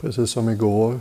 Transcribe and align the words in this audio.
Precis 0.00 0.30
som 0.30 0.48
igår. 0.48 1.00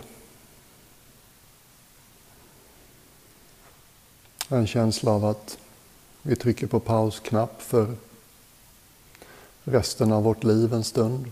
En 4.50 4.68
känsla 4.68 5.12
av 5.12 5.26
att 5.26 5.58
vi 6.22 6.36
trycker 6.36 6.68
på 6.68 6.80
pausknapp 6.80 7.62
för 7.62 7.96
resten 9.64 10.12
av 10.12 10.24
vårt 10.24 10.44
liv 10.44 10.74
en 10.74 10.84
stund. 10.84 11.26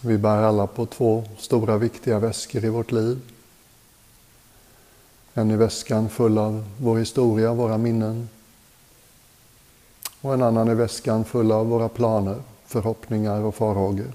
Vi 0.00 0.18
bär 0.18 0.42
alla 0.42 0.66
på 0.66 0.86
två 0.86 1.24
stora 1.38 1.78
viktiga 1.78 2.18
väskor 2.18 2.64
i 2.64 2.68
vårt 2.68 2.92
liv. 2.92 3.20
En 5.34 5.50
i 5.50 5.56
väskan 5.56 6.08
full 6.08 6.38
av 6.38 6.64
vår 6.80 6.98
historia, 6.98 7.54
våra 7.54 7.78
minnen. 7.78 8.28
Och 10.20 10.34
en 10.34 10.42
annan 10.42 10.68
i 10.68 10.74
väskan 10.74 11.24
full 11.24 11.52
av 11.52 11.66
våra 11.66 11.88
planer, 11.88 12.42
förhoppningar 12.70 13.40
och 13.40 13.54
farhågor. 13.54 14.12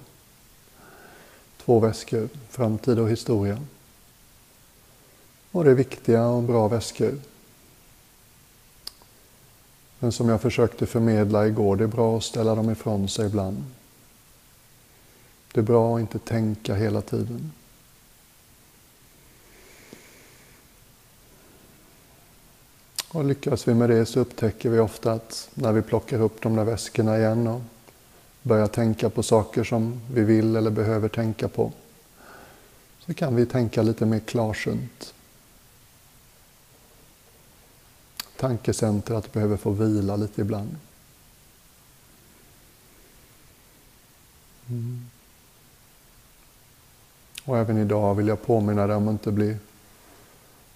Två 1.57 1.79
väskor, 1.79 2.29
framtid 2.49 2.99
och 2.99 3.09
historia. 3.09 3.61
Och 5.51 5.63
det 5.63 5.71
är 5.71 5.75
viktiga 5.75 6.27
och 6.27 6.43
bra 6.43 6.67
väskor. 6.67 7.19
Men 9.99 10.11
som 10.11 10.29
jag 10.29 10.41
försökte 10.41 10.85
förmedla 10.85 11.47
igår, 11.47 11.75
det 11.75 11.83
är 11.83 11.87
bra 11.87 12.17
att 12.17 12.23
ställa 12.23 12.55
dem 12.55 12.69
ifrån 12.69 13.09
sig 13.09 13.25
ibland. 13.25 13.63
Det 15.53 15.59
är 15.59 15.63
bra 15.63 15.95
att 15.95 16.01
inte 16.01 16.19
tänka 16.19 16.75
hela 16.75 17.01
tiden. 17.01 17.51
Och 23.11 23.25
lyckas 23.25 23.67
vi 23.67 23.73
med 23.73 23.89
det 23.89 24.05
så 24.05 24.19
upptäcker 24.19 24.69
vi 24.69 24.79
ofta 24.79 25.11
att 25.11 25.49
när 25.53 25.71
vi 25.71 25.81
plockar 25.81 26.21
upp 26.21 26.41
de 26.41 26.55
där 26.55 26.63
väskorna 26.63 27.17
igen 27.17 27.47
och 27.47 27.61
börja 28.45 28.67
tänka 28.67 29.09
på 29.09 29.23
saker 29.23 29.63
som 29.63 30.01
vi 30.11 30.23
vill 30.23 30.55
eller 30.55 30.71
behöver 30.71 31.09
tänka 31.09 31.47
på 31.47 31.71
så 32.99 33.13
kan 33.13 33.35
vi 33.35 33.45
tänka 33.45 33.81
lite 33.81 34.05
mer 34.05 34.19
klarsynt. 34.19 35.13
Tankecentret 38.37 39.33
behöver 39.33 39.57
få 39.57 39.71
vila 39.71 40.15
lite 40.15 40.41
ibland. 40.41 40.75
Mm. 44.69 45.05
Och 47.43 47.57
även 47.57 47.77
idag 47.77 48.15
vill 48.15 48.27
jag 48.27 48.41
påminna 48.41 48.87
dig 48.87 48.95
om 48.95 49.07
att 49.07 49.11
inte 49.11 49.31
bli 49.31 49.57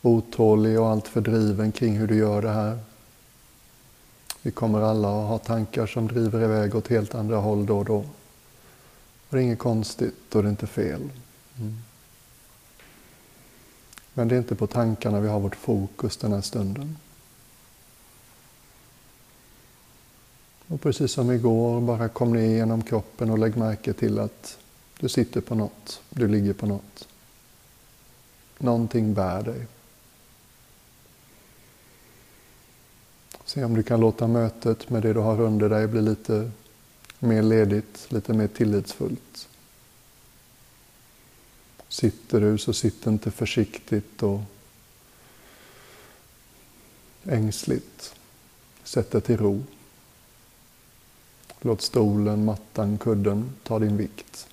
otålig 0.01 0.79
och 0.79 0.87
alltför 0.87 1.21
driven 1.21 1.71
kring 1.71 1.97
hur 1.97 2.07
du 2.07 2.15
gör 2.15 2.41
det 2.41 2.51
här. 2.51 2.79
Vi 4.41 4.51
kommer 4.51 4.81
alla 4.81 5.07
att 5.07 5.29
ha 5.29 5.37
tankar 5.37 5.87
som 5.87 6.07
driver 6.07 6.43
iväg 6.43 6.75
åt 6.75 6.87
helt 6.87 7.15
andra 7.15 7.37
håll 7.37 7.65
då 7.65 7.77
och 7.77 7.85
då. 7.85 7.97
Och 9.29 9.35
det 9.35 9.37
är 9.37 9.41
inget 9.41 9.59
konstigt 9.59 10.35
och 10.35 10.43
det 10.43 10.47
är 10.47 10.51
inte 10.51 10.67
fel. 10.67 11.01
Mm. 11.59 11.77
Men 14.13 14.27
det 14.27 14.35
är 14.35 14.39
inte 14.39 14.55
på 14.55 14.67
tankarna 14.67 15.19
vi 15.19 15.27
har 15.27 15.39
vårt 15.39 15.55
fokus 15.55 16.17
den 16.17 16.33
här 16.33 16.41
stunden. 16.41 16.97
Och 20.67 20.81
precis 20.81 21.11
som 21.11 21.31
igår, 21.31 21.81
bara 21.81 22.09
kom 22.09 22.33
ner 22.33 22.55
genom 22.55 22.81
kroppen 22.81 23.29
och 23.29 23.39
lägg 23.39 23.57
märke 23.57 23.93
till 23.93 24.19
att 24.19 24.57
du 24.99 25.09
sitter 25.09 25.41
på 25.41 25.55
något, 25.55 26.01
du 26.09 26.27
ligger 26.27 26.53
på 26.53 26.65
något. 26.65 27.07
Någonting 28.57 29.13
bär 29.13 29.43
dig. 29.43 29.67
Se 33.49 33.63
om 33.63 33.73
du 33.73 33.83
kan 33.83 33.99
låta 33.99 34.27
mötet 34.27 34.89
med 34.89 35.01
det 35.01 35.13
du 35.13 35.19
har 35.19 35.41
under 35.41 35.69
dig 35.69 35.87
bli 35.87 36.01
lite 36.01 36.51
mer 37.19 37.43
ledigt, 37.43 38.05
lite 38.09 38.33
mer 38.33 38.47
tillitsfullt. 38.47 39.47
Sitter 41.87 42.41
du 42.41 42.57
så 42.57 42.73
sitt 42.73 43.07
inte 43.07 43.31
försiktigt 43.31 44.23
och 44.23 44.41
ängsligt. 47.23 48.15
Sätt 48.83 49.11
dig 49.11 49.21
till 49.21 49.37
ro. 49.37 49.63
Låt 51.61 51.81
stolen, 51.81 52.45
mattan, 52.45 52.97
kudden 52.97 53.49
ta 53.63 53.79
din 53.79 53.97
vikt. 53.97 54.47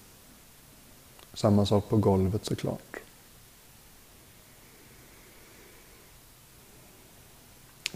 Samma 1.35 1.67
sak 1.67 1.89
på 1.89 1.97
golvet 1.97 2.45
såklart. 2.45 3.06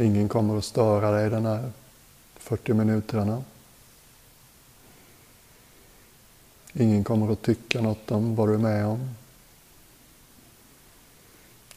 Ingen 0.01 0.29
kommer 0.29 0.59
att 0.59 0.65
störa 0.65 1.11
dig 1.11 1.31
de 1.31 1.45
här 1.45 1.73
40 2.37 2.75
minuterna. 2.75 3.45
Ingen 6.73 7.05
kommer 7.05 7.33
att 7.33 7.43
tycka 7.43 7.81
något 7.81 8.11
om 8.11 8.37
vad 8.37 8.49
du 8.49 8.55
är 8.55 8.59
med 8.59 8.87
om. 8.87 9.11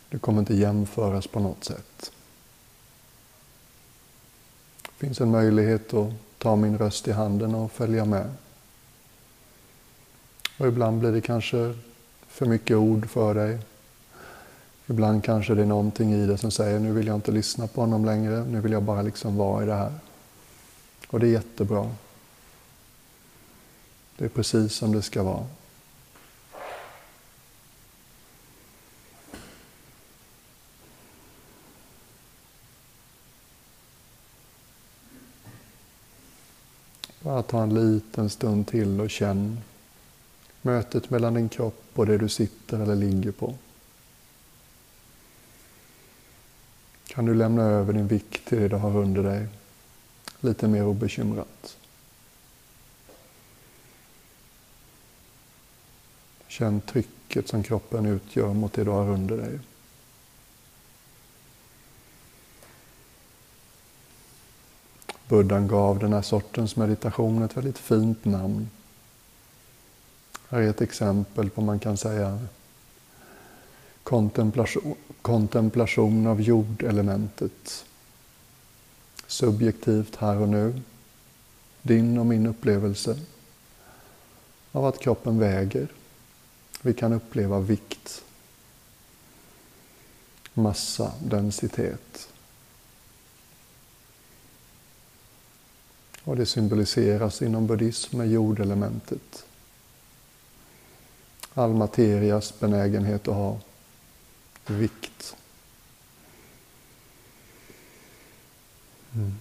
Du 0.09 0.19
kommer 0.19 0.39
inte 0.39 0.55
jämföras 0.55 1.27
på 1.27 1.39
något 1.39 1.63
sätt. 1.63 2.11
Det 4.81 5.07
finns 5.07 5.21
en 5.21 5.31
möjlighet 5.31 5.93
att 5.93 6.13
ta 6.37 6.55
min 6.55 6.77
röst 6.77 7.07
i 7.07 7.11
handen 7.11 7.55
och 7.55 7.71
följa 7.71 8.05
med. 8.05 8.33
Och 10.57 10.67
ibland 10.67 10.99
blir 10.99 11.11
det 11.11 11.21
kanske 11.21 11.77
för 12.27 12.45
mycket 12.45 12.77
ord 12.77 13.09
för 13.09 13.33
dig. 13.33 13.59
Ibland 14.93 15.23
kanske 15.23 15.55
det 15.55 15.61
är 15.61 15.65
någonting 15.65 16.13
i 16.13 16.25
det 16.25 16.37
som 16.37 16.51
säger 16.51 16.79
nu 16.79 16.91
vill 16.91 17.07
jag 17.07 17.15
inte 17.15 17.31
lyssna 17.31 17.67
på 17.67 17.81
honom 17.81 18.05
längre, 18.05 18.45
nu 18.45 18.61
vill 18.61 18.71
jag 18.71 18.83
bara 18.83 19.01
liksom 19.01 19.37
vara 19.37 19.63
i 19.63 19.65
det 19.65 19.73
här. 19.73 19.93
Och 21.07 21.19
det 21.19 21.27
är 21.27 21.31
jättebra. 21.31 21.91
Det 24.17 24.25
är 24.25 24.29
precis 24.29 24.73
som 24.73 24.91
det 24.91 25.01
ska 25.01 25.23
vara. 25.23 25.45
Bara 37.19 37.43
ta 37.43 37.63
en 37.63 37.93
liten 37.93 38.29
stund 38.29 38.67
till 38.67 39.01
och 39.01 39.09
känn 39.09 39.61
mötet 40.61 41.09
mellan 41.09 41.33
din 41.33 41.49
kropp 41.49 41.83
och 41.93 42.05
det 42.05 42.17
du 42.17 42.29
sitter 42.29 42.79
eller 42.79 42.95
ligger 42.95 43.31
på. 43.31 43.53
Kan 47.13 47.25
du 47.25 47.33
lämna 47.33 47.63
över 47.63 47.93
din 47.93 48.07
vikt 48.07 48.47
till 48.47 48.59
det 48.59 48.67
du 48.67 48.75
har 48.75 48.97
under 48.97 49.23
dig 49.23 49.47
lite 50.39 50.67
mer 50.67 50.85
obekymrat. 50.85 51.77
Känn 56.47 56.81
trycket 56.81 57.47
som 57.47 57.63
kroppen 57.63 58.05
utgör 58.05 58.53
mot 58.53 58.73
det 58.73 58.83
du 58.83 58.91
har 58.91 59.09
under 59.09 59.37
dig. 59.37 59.59
Buddhan 65.27 65.67
gav 65.67 65.99
den 65.99 66.13
här 66.13 66.21
sortens 66.21 66.75
meditation 66.75 67.43
ett 67.43 67.57
väldigt 67.57 67.77
fint 67.77 68.25
namn. 68.25 68.69
Här 70.49 70.61
är 70.61 70.69
ett 70.69 70.81
exempel 70.81 71.49
på, 71.49 71.61
man 71.61 71.79
kan 71.79 71.97
säga, 71.97 72.39
kontemplation, 74.03 74.95
kontemplation 75.21 76.27
av 76.27 76.41
jordelementet. 76.41 77.85
Subjektivt 79.27 80.15
här 80.15 80.37
och 80.37 80.49
nu. 80.49 80.81
Din 81.81 82.17
och 82.17 82.25
min 82.25 82.47
upplevelse 82.47 83.19
av 84.71 84.85
att 84.85 84.99
kroppen 84.99 85.39
väger. 85.39 85.87
Vi 86.81 86.93
kan 86.93 87.13
uppleva 87.13 87.59
vikt, 87.59 88.23
massa, 90.53 91.13
densitet. 91.19 92.29
Och 96.23 96.35
det 96.35 96.45
symboliseras 96.45 97.41
inom 97.41 97.67
buddhism 97.67 98.17
med 98.17 98.31
jordelementet. 98.31 99.45
All 101.53 101.73
materias 101.73 102.59
benägenhet 102.59 103.27
att 103.27 103.35
ha 103.35 103.59
vikt. 104.69 105.35
Mm. 109.15 109.33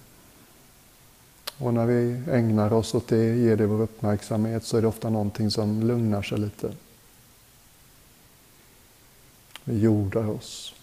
Och 1.57 1.73
när 1.73 1.85
vi 1.85 2.23
ägnar 2.31 2.73
oss 2.73 2.95
åt 2.95 3.07
det, 3.07 3.35
ger 3.35 3.57
det 3.57 3.65
vår 3.65 3.81
uppmärksamhet, 3.81 4.65
så 4.65 4.77
är 4.77 4.81
det 4.81 4.87
ofta 4.87 5.09
någonting 5.09 5.51
som 5.51 5.83
lugnar 5.83 6.21
sig 6.21 6.37
lite. 6.37 6.73
Vi 9.63 9.79
jordar 9.79 10.29
oss. 10.29 10.73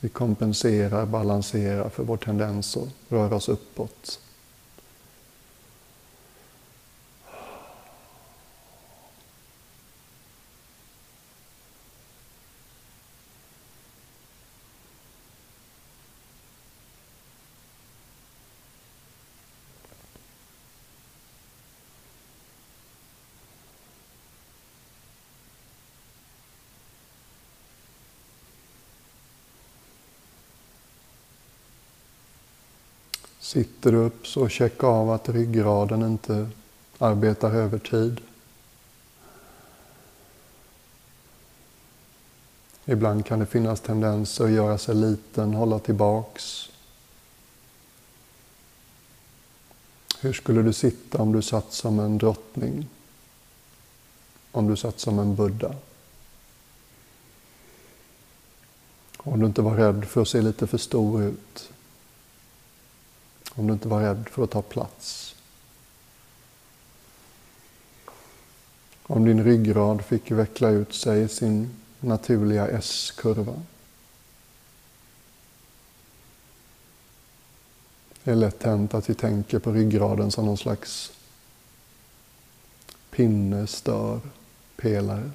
Vi 0.00 0.08
kompenserar, 0.08 1.06
balanserar 1.06 1.88
för 1.88 2.02
vår 2.02 2.16
tendens 2.16 2.76
att 2.76 2.88
röra 3.08 3.34
oss 3.34 3.48
uppåt. 3.48 4.20
Sitter 33.54 33.92
du 33.92 33.98
upp 33.98 34.26
så 34.26 34.48
checka 34.48 34.86
av 34.86 35.10
att 35.10 35.28
ryggraden 35.28 36.02
inte 36.02 36.50
arbetar 36.98 37.54
övertid. 37.54 38.20
Ibland 42.84 43.26
kan 43.26 43.38
det 43.38 43.46
finnas 43.46 43.80
tendenser 43.80 44.44
att 44.44 44.50
göra 44.50 44.78
sig 44.78 44.94
liten, 44.94 45.54
hålla 45.54 45.78
tillbaks. 45.78 46.68
Hur 50.20 50.32
skulle 50.32 50.62
du 50.62 50.72
sitta 50.72 51.22
om 51.22 51.32
du 51.32 51.42
satt 51.42 51.72
som 51.72 51.98
en 51.98 52.18
drottning? 52.18 52.88
Om 54.52 54.68
du 54.68 54.76
satt 54.76 55.00
som 55.00 55.18
en 55.18 55.34
buddha? 55.34 55.74
Om 59.16 59.40
du 59.40 59.46
inte 59.46 59.62
var 59.62 59.76
rädd 59.76 60.04
för 60.04 60.22
att 60.22 60.28
se 60.28 60.42
lite 60.42 60.66
för 60.66 60.78
stor 60.78 61.22
ut. 61.22 61.70
Om 63.54 63.66
du 63.66 63.72
inte 63.72 63.88
var 63.88 64.00
rädd 64.00 64.28
för 64.30 64.44
att 64.44 64.50
ta 64.50 64.62
plats. 64.62 65.34
Om 69.02 69.24
din 69.24 69.44
ryggrad 69.44 70.04
fick 70.04 70.30
veckla 70.30 70.68
ut 70.68 70.94
sig 70.94 71.22
i 71.22 71.28
sin 71.28 71.70
naturliga 72.00 72.68
S-kurva. 72.68 73.62
Det 78.24 78.30
är 78.30 78.34
lätt 78.34 78.62
hänt 78.62 78.94
att 78.94 79.10
vi 79.10 79.14
tänker 79.14 79.58
på 79.58 79.72
ryggraden 79.72 80.30
som 80.30 80.46
någon 80.46 80.56
slags 80.56 81.12
pinne, 83.10 83.66
stör, 83.66 84.20
pelare. 84.76 85.30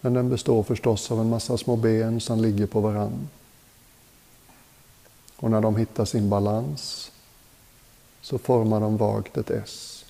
Men 0.00 0.14
den 0.14 0.28
består 0.28 0.62
förstås 0.62 1.10
av 1.10 1.20
en 1.20 1.28
massa 1.28 1.58
små 1.58 1.76
ben 1.76 2.20
som 2.20 2.40
ligger 2.40 2.66
på 2.66 2.80
varann. 2.80 3.28
Och 5.36 5.50
när 5.50 5.60
de 5.60 5.76
hittar 5.76 6.04
sin 6.04 6.30
balans 6.30 7.12
så 8.20 8.38
formar 8.38 8.80
de 8.80 8.96
vagt 8.96 9.36
ett 9.36 9.50
S. 9.50 10.04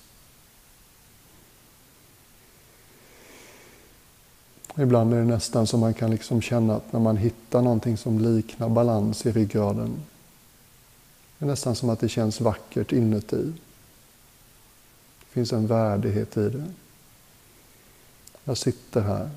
Ibland 4.77 5.13
är 5.13 5.17
det 5.17 5.25
nästan 5.25 5.67
som 5.67 5.79
man 5.79 5.93
kan 5.93 6.11
liksom 6.11 6.41
känna 6.41 6.75
att 6.75 6.93
när 6.93 6.99
man 6.99 7.17
hittar 7.17 7.61
någonting 7.61 7.97
som 7.97 8.19
liknar 8.19 8.69
balans 8.69 9.25
i 9.25 9.31
ryggraden, 9.31 10.03
det 11.37 11.45
är 11.45 11.49
nästan 11.49 11.75
som 11.75 11.89
att 11.89 11.99
det 11.99 12.09
känns 12.09 12.41
vackert 12.41 12.91
inuti. 12.91 13.53
Det 15.19 15.25
finns 15.29 15.53
en 15.53 15.67
värdighet 15.67 16.37
i 16.37 16.49
det. 16.49 16.65
Jag 18.43 18.57
sitter 18.57 19.01
här. 19.01 19.29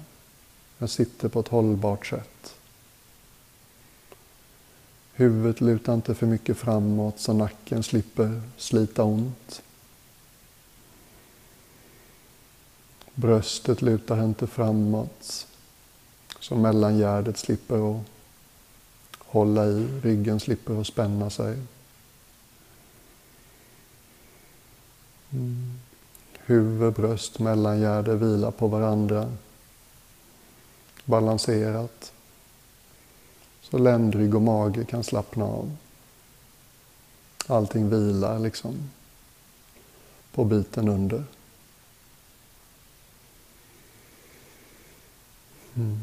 Jag 0.79 0.91
sitter 0.91 1.29
på 1.29 1.41
ett 1.41 1.49
hållbart 1.49 2.07
sätt. 2.07 2.55
Huvudet 5.21 5.61
lutar 5.61 5.95
inte 5.95 6.15
för 6.15 6.27
mycket 6.27 6.57
framåt 6.57 7.21
så 7.21 7.33
nacken 7.33 7.83
slipper 7.83 8.43
slita 8.57 9.05
ont. 9.05 9.63
Bröstet 13.15 13.83
lutar 13.83 14.25
inte 14.25 14.47
framåt 14.47 15.47
så 16.41 16.55
mellangärdet 16.55 17.39
slipper 17.39 17.91
att 17.91 18.03
hålla 19.19 19.67
i, 19.67 20.01
ryggen 20.03 20.41
slipper 20.41 20.81
att 20.81 20.87
spänna 20.87 21.31
sig. 21.31 21.59
Mm. 25.31 25.79
Huvud, 26.39 26.95
bröst, 26.95 27.39
mellangärde 27.39 28.17
vilar 28.17 28.51
på 28.51 28.69
varandra. 28.69 29.33
Balanserat. 31.05 32.13
Så 33.71 33.79
ländrygg 33.79 34.35
och 34.35 34.43
mage 34.43 34.85
kan 34.85 35.05
slappna 35.05 35.45
av. 35.45 35.77
Allting 37.47 37.91
vilar 37.91 38.39
liksom 38.39 38.91
på 40.35 40.45
biten 40.45 40.89
under. 40.89 41.25
Mm. 45.77 46.01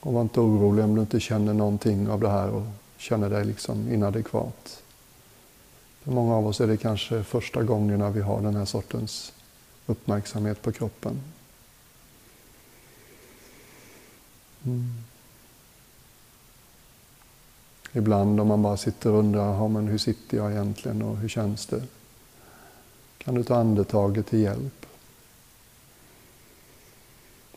Och 0.00 0.12
var 0.12 0.22
inte 0.22 0.40
orolig 0.40 0.84
om 0.84 0.94
du 0.94 1.00
inte 1.00 1.20
känner 1.20 1.54
någonting 1.54 2.08
av 2.08 2.20
det 2.20 2.28
här 2.28 2.50
och 2.50 2.66
känner 2.96 3.30
dig 3.30 3.44
liksom 3.44 3.92
inadekvat. 3.92 4.82
För 6.02 6.10
många 6.12 6.34
av 6.34 6.46
oss 6.46 6.60
är 6.60 6.66
det 6.66 6.76
kanske 6.76 7.22
första 7.22 7.62
gångerna 7.62 8.10
vi 8.10 8.20
har 8.20 8.40
den 8.40 8.56
här 8.56 8.64
sortens 8.64 9.32
uppmärksamhet 9.86 10.62
på 10.62 10.72
kroppen. 10.72 11.20
Mm. 14.66 14.94
Ibland 17.92 18.40
om 18.40 18.48
man 18.48 18.62
bara 18.62 18.76
sitter 18.76 19.12
och 19.12 19.18
undrar, 19.18 19.68
men 19.68 19.88
hur 19.88 19.98
sitter 19.98 20.36
jag 20.36 20.52
egentligen 20.52 21.02
och 21.02 21.16
hur 21.16 21.28
känns 21.28 21.66
det? 21.66 21.82
Kan 23.18 23.34
du 23.34 23.44
ta 23.44 23.56
andetaget 23.56 24.26
till 24.26 24.38
hjälp? 24.40 24.86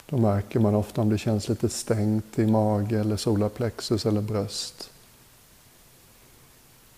Då 0.05 0.17
märker 0.17 0.59
man 0.59 0.75
ofta 0.75 1.01
om 1.01 1.09
det 1.09 1.17
känns 1.17 1.49
lite 1.49 1.69
stängt 1.69 2.39
i 2.39 2.47
mage 2.47 2.99
eller 2.99 3.17
solarplexus 3.17 4.05
eller 4.05 4.21
bröst. 4.21 4.91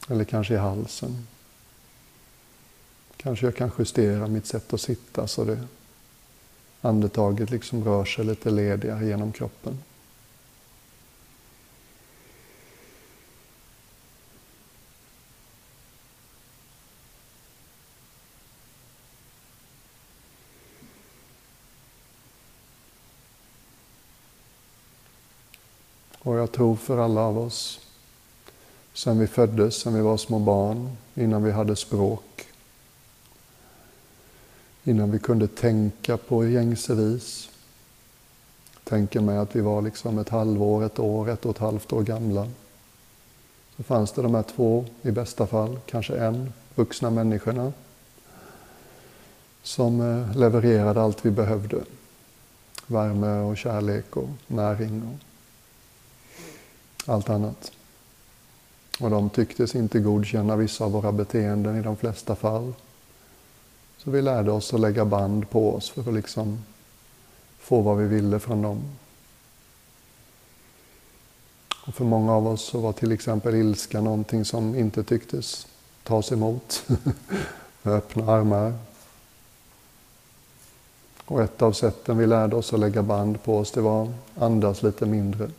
Eller 0.09 0.23
kanske 0.23 0.53
i 0.53 0.57
halsen. 0.57 1.27
Kanske 3.17 3.45
jag 3.45 3.55
kan 3.55 3.71
justera 3.79 4.27
mitt 4.27 4.45
sätt 4.45 4.73
att 4.73 4.81
sitta 4.81 5.27
så 5.27 5.43
det 5.43 5.67
andetaget 6.81 7.49
liksom 7.49 7.83
rör 7.83 8.05
sig 8.05 8.25
lite 8.25 8.49
ledigare 8.49 9.05
genom 9.05 9.31
kroppen. 9.31 9.79
Jag 26.41 26.51
tror 26.51 26.75
för 26.75 26.97
alla 26.97 27.21
av 27.21 27.37
oss, 27.37 27.79
sen 28.93 29.19
vi 29.19 29.27
föddes, 29.27 29.75
sen 29.75 29.93
vi 29.93 30.01
var 30.01 30.17
små 30.17 30.39
barn, 30.39 30.97
innan 31.15 31.43
vi 31.43 31.51
hade 31.51 31.75
språk, 31.75 32.47
innan 34.83 35.11
vi 35.11 35.19
kunde 35.19 35.47
tänka 35.47 36.17
på 36.17 36.45
gängse 36.45 36.95
vis. 36.95 37.49
Tänker 38.83 39.21
mig 39.21 39.37
att 39.37 39.55
vi 39.55 39.61
var 39.61 39.81
liksom 39.81 40.19
ett 40.19 40.29
halvår, 40.29 40.83
ett 40.83 40.99
år, 40.99 41.29
ett 41.29 41.45
och 41.45 41.55
ett 41.55 41.61
halvt 41.61 41.93
år 41.93 42.03
gamla. 42.03 42.47
Så 43.77 43.83
fanns 43.83 44.11
det 44.11 44.21
de 44.21 44.35
här 44.35 44.43
två, 44.43 44.85
i 45.01 45.11
bästa 45.11 45.47
fall, 45.47 45.79
kanske 45.85 46.15
en, 46.15 46.53
vuxna 46.75 47.09
människorna 47.09 47.73
som 49.63 50.01
eh, 50.01 50.37
levererade 50.37 51.01
allt 51.01 51.25
vi 51.25 51.31
behövde. 51.31 51.81
Värme 52.87 53.39
och 53.39 53.57
kärlek 53.57 54.17
och 54.17 54.29
näring. 54.47 55.03
Och 55.03 55.30
allt 57.05 57.29
annat. 57.29 57.71
Och 58.99 59.09
de 59.09 59.29
tycktes 59.29 59.75
inte 59.75 59.99
godkänna 59.99 60.55
vissa 60.55 60.85
av 60.85 60.91
våra 60.91 61.11
beteenden 61.11 61.79
i 61.79 61.81
de 61.81 61.97
flesta 61.97 62.35
fall. 62.35 62.73
Så 63.97 64.11
vi 64.11 64.21
lärde 64.21 64.51
oss 64.51 64.73
att 64.73 64.79
lägga 64.79 65.05
band 65.05 65.49
på 65.49 65.75
oss 65.75 65.89
för 65.89 66.01
att 66.01 66.13
liksom 66.13 66.63
få 67.59 67.81
vad 67.81 67.97
vi 67.97 68.07
ville 68.07 68.39
från 68.39 68.61
dem. 68.61 68.81
Och 71.85 71.95
för 71.95 72.05
många 72.05 72.33
av 72.33 72.47
oss 72.47 72.61
så 72.61 72.79
var 72.79 72.93
till 72.93 73.11
exempel 73.11 73.55
ilska 73.55 74.01
någonting 74.01 74.45
som 74.45 74.75
inte 74.75 75.03
tycktes 75.03 75.67
tas 76.03 76.31
emot 76.31 76.83
med 77.81 77.93
öppna 77.93 78.31
armar. 78.31 78.73
Och 81.25 81.41
ett 81.41 81.61
av 81.61 81.71
sätten 81.71 82.17
vi 82.17 82.27
lärde 82.27 82.55
oss 82.55 82.73
att 82.73 82.79
lägga 82.79 83.03
band 83.03 83.43
på 83.43 83.57
oss 83.57 83.71
det 83.71 83.81
var 83.81 84.03
att 84.03 84.41
andas 84.41 84.83
lite 84.83 85.05
mindre. 85.05 85.49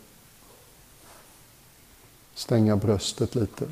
Stänga 2.34 2.76
bröstet 2.76 3.34
lite. 3.34 3.68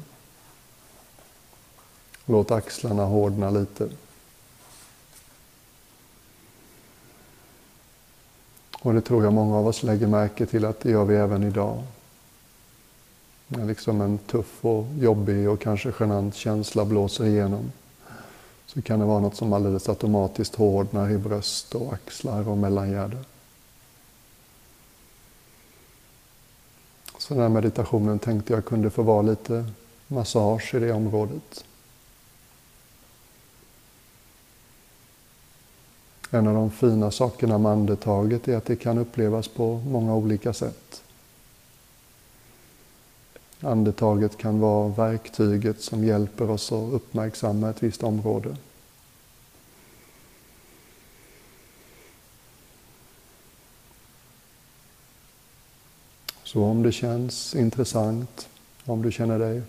Låt 2.24 2.50
axlarna 2.50 3.04
hårdna 3.04 3.50
lite. 3.50 3.88
Och 8.82 8.94
det 8.94 9.00
tror 9.00 9.24
jag 9.24 9.32
många 9.32 9.56
av 9.56 9.66
oss 9.66 9.82
lägger 9.82 10.06
märke 10.06 10.46
till 10.46 10.64
att 10.64 10.80
det 10.80 10.90
gör 10.90 11.04
vi 11.04 11.16
även 11.16 11.42
idag. 11.42 11.82
När 13.46 13.64
liksom 13.64 14.00
en 14.00 14.18
tuff 14.18 14.64
och 14.64 14.86
jobbig 14.98 15.48
och 15.48 15.60
kanske 15.60 15.92
genant 16.00 16.34
känsla 16.34 16.84
blåser 16.84 17.24
igenom 17.24 17.72
så 18.66 18.82
kan 18.82 18.98
det 18.98 19.04
vara 19.04 19.20
något 19.20 19.36
som 19.36 19.52
alldeles 19.52 19.88
automatiskt 19.88 20.54
hårdnar 20.54 21.10
i 21.10 21.18
bröst 21.18 21.74
och 21.74 21.92
axlar 21.92 22.48
och 22.48 22.58
mellangärde. 22.58 23.16
Så 27.30 27.34
den 27.34 27.42
här 27.42 27.48
meditationen 27.48 28.18
tänkte 28.18 28.52
jag 28.52 28.64
kunde 28.64 28.90
få 28.90 29.02
vara 29.02 29.22
lite 29.22 29.64
massage 30.06 30.74
i 30.74 30.78
det 30.78 30.92
området. 30.92 31.64
En 36.30 36.46
av 36.46 36.54
de 36.54 36.70
fina 36.70 37.10
sakerna 37.10 37.58
med 37.58 37.72
andetaget 37.72 38.48
är 38.48 38.56
att 38.56 38.64
det 38.64 38.76
kan 38.76 38.98
upplevas 38.98 39.48
på 39.48 39.78
många 39.78 40.14
olika 40.14 40.52
sätt. 40.52 41.02
Andetaget 43.60 44.36
kan 44.36 44.60
vara 44.60 44.88
verktyget 44.88 45.80
som 45.80 46.04
hjälper 46.04 46.50
oss 46.50 46.72
att 46.72 46.92
uppmärksamma 46.92 47.70
ett 47.70 47.82
visst 47.82 48.02
område. 48.02 48.56
Så 56.52 56.64
om 56.64 56.82
det 56.82 56.92
känns 56.92 57.54
intressant, 57.54 58.48
om 58.84 59.02
du 59.02 59.12
känner 59.12 59.38
dig 59.38 59.62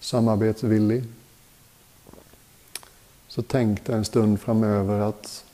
samarbetsvillig, 0.00 1.04
så 3.28 3.42
tänk 3.42 3.84
dig 3.84 3.96
en 3.96 4.04
stund 4.04 4.40
framöver 4.40 5.00
att 5.00 5.44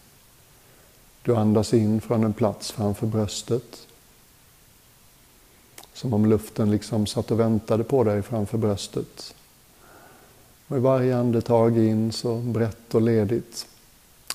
du 1.22 1.36
andas 1.36 1.74
in 1.74 2.00
från 2.00 2.24
en 2.24 2.32
plats 2.32 2.70
framför 2.70 3.06
bröstet. 3.06 3.86
Som 5.92 6.14
om 6.14 6.26
luften 6.26 6.70
liksom 6.70 7.06
satt 7.06 7.30
och 7.30 7.40
väntade 7.40 7.84
på 7.84 8.04
dig 8.04 8.22
framför 8.22 8.58
bröstet. 8.58 9.34
Och 10.68 10.76
i 10.76 10.80
varje 10.80 11.16
andetag 11.16 11.78
in 11.78 12.12
så 12.12 12.36
brett 12.36 12.94
och 12.94 13.02
ledigt 13.02 13.66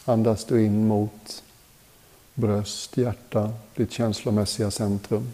andas 0.05 0.45
du 0.45 0.65
in 0.65 0.87
mot 0.87 1.43
bröst, 2.33 2.97
hjärta, 2.97 3.53
ditt 3.75 3.91
känslomässiga 3.91 4.71
centrum. 4.71 5.33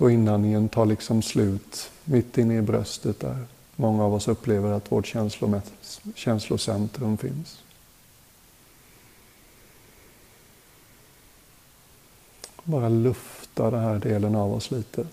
Så 0.00 0.10
inandningen 0.10 0.68
tar 0.68 0.86
liksom 0.86 1.22
slut 1.22 1.90
mitt 2.04 2.38
inne 2.38 2.56
i 2.58 2.62
bröstet 2.62 3.20
där 3.20 3.46
många 3.76 4.04
av 4.04 4.14
oss 4.14 4.28
upplever 4.28 4.70
att 4.70 4.92
vårt 4.92 5.14
känslocentrum 6.14 7.18
finns. 7.18 7.62
Bara 12.64 12.88
lufta 12.88 13.70
den 13.70 13.80
här 13.80 13.98
delen 13.98 14.34
av 14.34 14.54
oss 14.54 14.70
lite. 14.70 15.06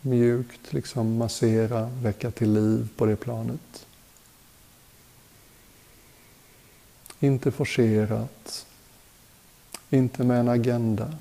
Mjukt 0.00 0.72
liksom 0.72 1.16
massera, 1.16 1.90
väcka 2.02 2.30
till 2.30 2.52
liv 2.52 2.88
på 2.96 3.06
det 3.06 3.16
planet. 3.16 3.86
Inte 7.20 7.50
forcerat, 7.50 8.66
inte 9.90 10.24
med 10.24 10.40
en 10.40 10.48
agenda. 10.48 11.14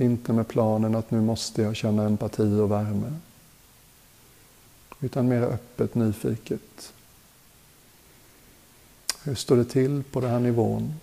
Inte 0.00 0.32
med 0.32 0.48
planen 0.48 0.94
att 0.94 1.10
nu 1.10 1.20
måste 1.20 1.62
jag 1.62 1.76
känna 1.76 2.04
empati 2.06 2.42
och 2.42 2.70
värme. 2.70 3.12
Utan 5.00 5.28
mer 5.28 5.42
öppet, 5.42 5.94
nyfiket. 5.94 6.92
Hur 9.22 9.34
står 9.34 9.56
det 9.56 9.64
till 9.64 10.02
på 10.02 10.20
den 10.20 10.30
här 10.30 10.40
nivån? 10.40 10.94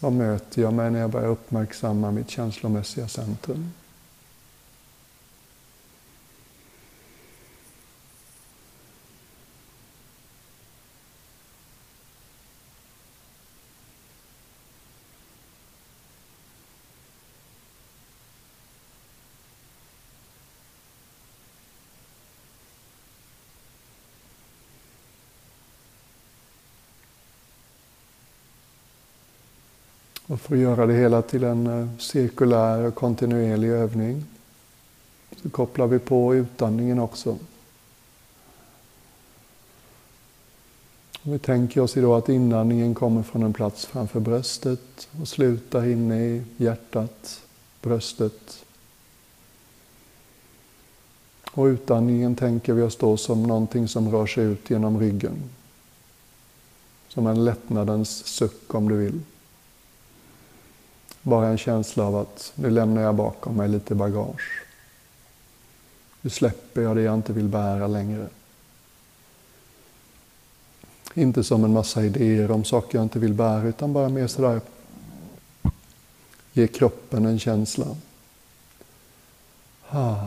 Vad 0.00 0.12
möter 0.12 0.62
jag 0.62 0.72
mig 0.72 0.90
när 0.90 1.00
jag 1.00 1.10
börjar 1.10 1.28
uppmärksamma 1.28 2.10
mitt 2.10 2.30
känslomässiga 2.30 3.08
centrum? 3.08 3.72
Och 30.30 30.40
för 30.40 30.54
att 30.54 30.60
göra 30.60 30.86
det 30.86 30.94
hela 30.94 31.22
till 31.22 31.44
en 31.44 31.66
eh, 31.66 31.88
cirkulär 31.98 32.86
och 32.86 32.94
kontinuerlig 32.94 33.68
övning 33.68 34.24
så 35.42 35.50
kopplar 35.50 35.86
vi 35.86 35.98
på 35.98 36.34
utandningen 36.34 36.98
också. 36.98 37.38
Vi 41.22 41.38
tänker 41.38 41.80
oss 41.80 41.96
idag 41.96 42.18
att 42.18 42.28
inandningen 42.28 42.94
kommer 42.94 43.22
från 43.22 43.42
en 43.42 43.52
plats 43.52 43.86
framför 43.86 44.20
bröstet 44.20 45.08
och 45.20 45.28
slutar 45.28 45.86
inne 45.86 46.20
i 46.20 46.42
hjärtat, 46.56 47.42
bröstet. 47.82 48.64
Och 51.52 51.64
utandningen 51.64 52.34
tänker 52.34 52.72
vi 52.72 52.82
oss 52.82 52.96
då 52.96 53.16
som 53.16 53.42
någonting 53.42 53.88
som 53.88 54.10
rör 54.12 54.26
sig 54.26 54.44
ut 54.44 54.70
genom 54.70 55.00
ryggen. 55.00 55.42
Som 57.08 57.26
en 57.26 57.44
lättnadens 57.44 58.26
suck 58.26 58.74
om 58.74 58.88
du 58.88 58.96
vill. 58.96 59.20
Bara 61.22 61.48
en 61.48 61.58
känsla 61.58 62.04
av 62.04 62.16
att 62.16 62.52
nu 62.54 62.70
lämnar 62.70 63.02
jag 63.02 63.14
bakom 63.14 63.56
mig 63.56 63.68
lite 63.68 63.94
bagage. 63.94 64.62
Nu 66.20 66.30
släpper 66.30 66.82
jag 66.82 66.96
det 66.96 67.02
jag 67.02 67.14
inte 67.14 67.32
vill 67.32 67.48
bära 67.48 67.86
längre. 67.86 68.28
Inte 71.14 71.44
som 71.44 71.64
en 71.64 71.72
massa 71.72 72.04
idéer 72.04 72.50
om 72.50 72.64
saker 72.64 72.98
jag 72.98 73.04
inte 73.04 73.18
vill 73.18 73.34
bära 73.34 73.68
utan 73.68 73.92
bara 73.92 74.08
mer 74.08 74.26
sådär 74.26 74.60
ge 76.52 76.66
kroppen 76.66 77.26
en 77.26 77.38
känsla. 77.38 77.86
Ah. 79.88 80.26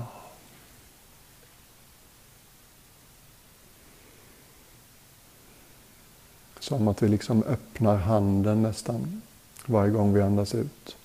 Som 6.59 6.87
att 6.87 7.03
vi 7.03 7.07
liksom 7.07 7.43
öppnar 7.43 7.97
handen 7.97 8.61
nästan 8.61 9.21
varje 9.65 9.91
gång 9.91 10.13
vi 10.13 10.21
andas 10.21 10.55
ut. 10.55 10.95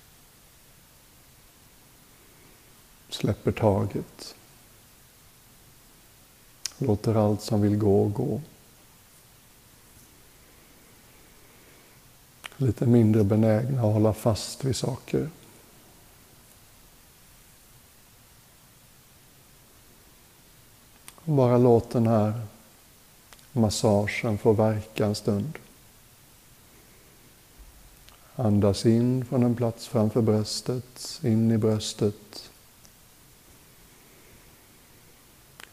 Släpper 3.09 3.51
taget. 3.51 4.35
Låter 6.77 7.15
allt 7.15 7.41
som 7.41 7.61
vill 7.61 7.77
gå, 7.77 8.05
gå. 8.07 8.41
Lite 12.57 12.85
mindre 12.85 13.23
benägna 13.23 13.81
att 13.81 13.93
hålla 13.93 14.13
fast 14.13 14.63
vid 14.63 14.75
saker. 14.75 15.29
Bara 21.23 21.57
låt 21.57 21.89
den 21.89 22.07
här 22.07 22.41
massagen 23.51 24.37
få 24.37 24.53
verka 24.53 25.05
en 25.05 25.15
stund. 25.15 25.59
Andas 28.39 28.85
in 28.85 29.25
från 29.25 29.43
en 29.43 29.55
plats 29.55 29.87
framför 29.87 30.21
bröstet, 30.21 31.19
in 31.23 31.51
i 31.51 31.57
bröstet. 31.57 32.49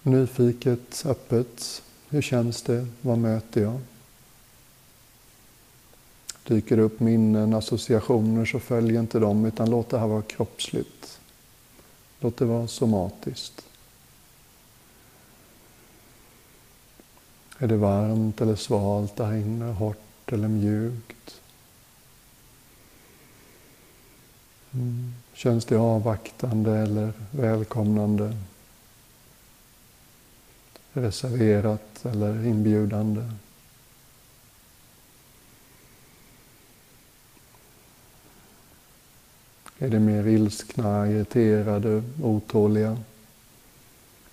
Nyfiket, 0.02 1.02
öppet. 1.06 1.82
Hur 2.08 2.23
känns 2.23 2.62
det? 2.62 2.87
Vad 3.00 3.18
möter 3.18 3.61
jag? 3.62 3.80
Dyker 6.46 6.76
det 6.76 6.82
upp 6.82 7.00
minnen, 7.00 7.54
associationer 7.54 8.44
så 8.44 8.61
följ 8.61 8.96
inte 8.96 9.18
dem 9.18 9.44
utan 9.44 9.70
låt 9.70 9.90
det 9.90 9.99
här 9.99 10.06
vara 10.06 10.23
kroppsligt. 10.23 11.20
Låt 12.20 12.37
det 12.37 12.44
vara 12.44 12.66
somatiskt. 12.66 13.64
Är 17.58 17.66
det 17.66 17.76
varmt 17.76 18.40
eller 18.40 18.56
svalt 18.56 19.16
där 19.16 19.35
inne? 19.35 19.64
Hårt 19.64 20.32
eller 20.32 20.49
mjukt? 20.49 21.40
Mm. 24.76 25.14
Känns 25.33 25.64
det 25.64 25.76
avvaktande 25.76 26.78
eller 26.78 27.12
välkomnande? 27.30 28.37
Reserverat 30.92 32.04
eller 32.06 32.47
inbjudande? 32.47 33.23
Är 39.78 39.88
det 39.88 40.00
mer 40.00 40.26
ilskna, 40.26 41.11
irriterade, 41.11 42.02
otåliga 42.23 42.99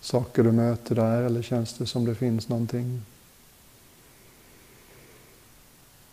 saker 0.02 0.44
du 0.44 0.52
möter 0.52 0.96
där 0.96 1.22
eller 1.22 1.42
känns 1.42 1.74
det 1.74 1.86
som 1.86 2.06
det 2.06 2.16
finns 2.16 2.50
någonting? 2.50 3.02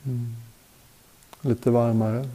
Mm. 0.04 0.36
Lite 1.40 1.70
varmare? 1.70 2.28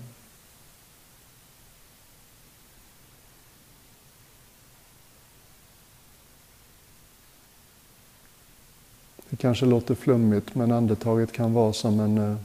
Det 9.36 9.42
kanske 9.42 9.66
låter 9.66 9.96
flummigt 9.96 10.56
men 10.56 10.72
andetaget 10.72 11.32
kan 11.32 11.54
vara 11.54 11.74
som 11.74 12.00
en 12.00 12.18
eh, 12.18 12.38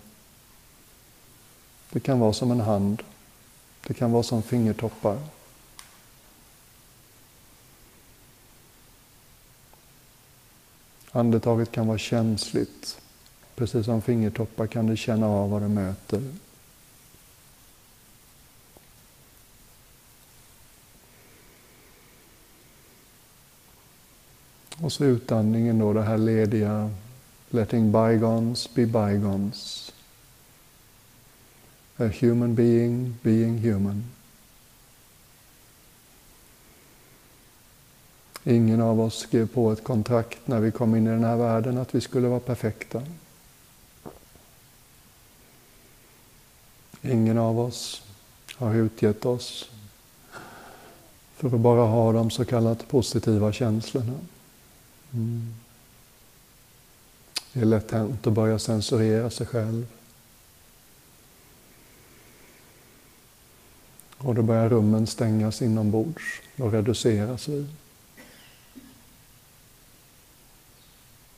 det 1.91 2.01
kan 2.01 2.21
vara 2.21 2.33
som 2.33 2.51
en 2.51 2.61
hand. 2.61 3.03
Det 3.87 3.95
kan 3.95 4.13
vara 4.13 4.23
som 4.23 4.43
fingertoppar. 4.43 5.19
Andetaget 11.13 11.73
kan 11.73 11.87
vara 11.87 11.99
känsligt. 11.99 13.01
Precis 13.55 13.87
som 13.87 14.03
fingertoppar 14.03 14.67
kan 14.67 14.87
du 14.87 14.97
känna 14.97 15.27
av 15.27 15.51
vad 15.51 15.63
du 15.63 15.69
möter. 15.69 16.23
Och 24.91 24.95
så 24.95 25.05
utandningen 25.05 25.79
då, 25.79 25.93
det 25.93 26.03
här 26.03 26.19
lediga 26.19 26.91
letting 27.51 27.93
bygons 27.93 28.75
be 28.75 28.87
bygons. 28.87 29.93
A 31.97 32.11
human 32.21 32.55
being 32.55 33.15
being 33.23 33.59
human. 33.59 34.05
Ingen 38.45 38.81
av 38.81 39.01
oss 39.01 39.19
skrev 39.19 39.49
på 39.49 39.73
ett 39.73 39.85
kontrakt 39.85 40.39
när 40.45 40.61
vi 40.61 40.71
kom 40.71 40.95
in 40.95 41.07
i 41.07 41.11
den 41.11 41.25
här 41.25 41.37
världen 41.37 41.79
att 41.79 41.95
vi 41.95 42.01
skulle 42.01 42.29
vara 42.29 42.41
perfekta. 42.41 43.03
Ingen 47.03 47.39
av 47.39 47.61
oss 47.61 48.03
har 48.57 48.75
utgett 48.75 49.27
oss 49.27 49.71
för 51.37 51.55
att 51.55 51.61
bara 51.61 51.87
ha 51.87 52.13
de 52.13 52.31
så 52.31 52.45
kallat 52.45 52.89
positiva 52.89 53.53
känslorna. 53.53 54.15
Mm. 55.15 55.55
Det 57.53 57.61
är 57.61 57.65
lätt 57.65 57.91
hänt 57.91 58.27
att 58.27 58.33
börja 58.33 58.59
censurera 58.59 59.31
sig 59.31 59.47
själv. 59.47 59.87
Och 64.17 64.35
då 64.35 64.43
börjar 64.43 64.69
rummen 64.69 65.07
stängas 65.07 65.63
inombords. 65.63 66.41
och 66.57 66.73
reduceras 66.73 67.49
vi. 67.49 67.67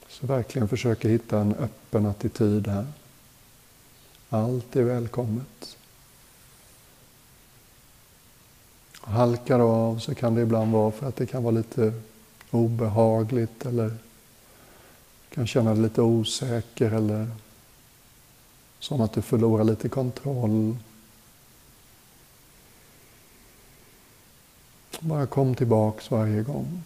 Så 0.09 0.27
verkligen 0.27 0.69
försöka 0.69 1.09
hitta 1.09 1.39
en 1.39 1.55
öppen 1.55 2.07
attityd 2.07 2.67
här. 2.67 2.87
Allt 4.29 4.77
är 4.77 4.83
välkommet. 4.83 5.77
Halkar 9.01 9.59
av 9.61 9.99
så 9.99 10.15
kan 10.15 10.35
det 10.35 10.43
ibland 10.43 10.73
vara 10.73 10.91
för 10.91 11.09
att 11.09 11.17
det 11.17 11.27
kan 11.27 11.43
vara 11.43 11.55
lite 11.55 11.93
obehagligt 12.53 13.67
eller 13.67 13.97
kan 15.35 15.47
känna 15.47 15.75
dig 15.75 15.83
lite 15.83 16.03
osäker 16.03 16.93
eller 16.93 17.31
som 18.79 19.01
att 19.01 19.13
du 19.13 19.23
förlorar 19.23 19.65
lite 19.65 19.89
kontroll. 19.89 20.77
Bara 25.01 25.27
kom 25.27 25.55
tillbaks 25.55 26.11
varje 26.11 26.43
gång. 26.43 26.83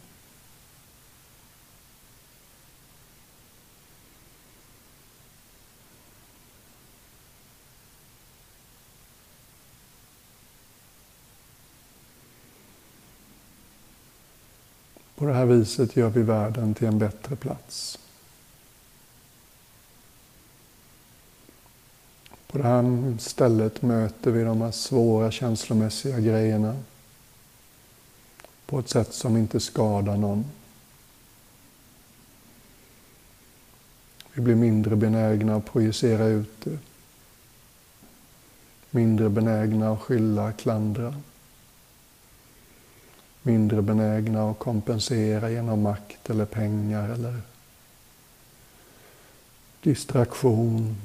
På 15.26 15.30
det 15.30 15.38
här 15.38 15.46
viset 15.46 15.96
gör 15.96 16.08
vi 16.08 16.22
världen 16.22 16.74
till 16.74 16.86
en 16.86 16.98
bättre 16.98 17.36
plats. 17.36 17.98
På 22.46 22.58
det 22.58 22.64
här 22.64 23.18
stället 23.18 23.82
möter 23.82 24.30
vi 24.30 24.44
de 24.44 24.60
här 24.60 24.70
svåra 24.70 25.30
känslomässiga 25.30 26.20
grejerna 26.20 26.76
på 28.66 28.78
ett 28.78 28.88
sätt 28.88 29.14
som 29.14 29.36
inte 29.36 29.60
skadar 29.60 30.16
någon. 30.16 30.44
Vi 34.32 34.42
blir 34.42 34.54
mindre 34.54 34.96
benägna 34.96 35.56
att 35.56 35.72
projicera 35.72 36.26
ut 36.26 36.64
det. 36.64 36.78
Mindre 38.90 39.28
benägna 39.28 39.92
att 39.92 40.00
skylla, 40.00 40.52
klandra 40.52 41.14
mindre 43.46 43.82
benägna 43.82 44.50
att 44.50 44.58
kompensera 44.58 45.50
genom 45.50 45.82
makt 45.82 46.30
eller 46.30 46.44
pengar 46.44 47.08
eller 47.08 47.40
distraktion. 49.80 50.96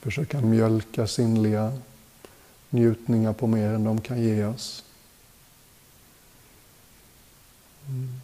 Försöka 0.00 0.40
mjölka 0.40 1.06
sinnliga 1.06 1.72
njutningar 2.70 3.32
på 3.32 3.46
mer 3.46 3.68
än 3.68 3.84
de 3.84 4.00
kan 4.00 4.22
ge 4.22 4.44
oss. 4.44 4.84
Mm. 7.88 8.20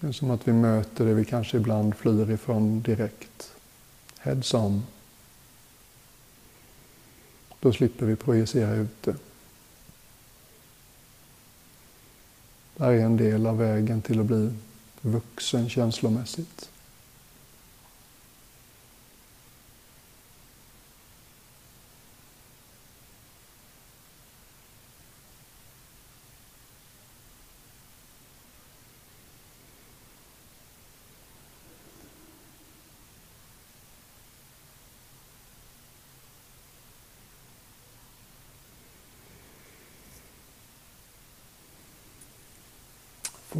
Det 0.00 0.06
är 0.06 0.12
som 0.12 0.30
att 0.30 0.48
vi 0.48 0.52
möter 0.52 1.04
det 1.04 1.14
vi 1.14 1.24
kanske 1.24 1.56
ibland 1.56 1.96
flyr 1.96 2.30
ifrån 2.30 2.82
direkt. 2.82 3.52
Heads 4.18 4.54
on. 4.54 4.86
Då 7.60 7.72
slipper 7.72 8.06
vi 8.06 8.16
projicera 8.16 8.74
ut 8.74 9.02
det. 9.02 9.16
Det 12.76 12.84
här 12.84 12.92
är 12.92 13.00
en 13.00 13.16
del 13.16 13.46
av 13.46 13.58
vägen 13.58 14.02
till 14.02 14.20
att 14.20 14.26
bli 14.26 14.50
vuxen 15.00 15.68
känslomässigt. 15.68 16.70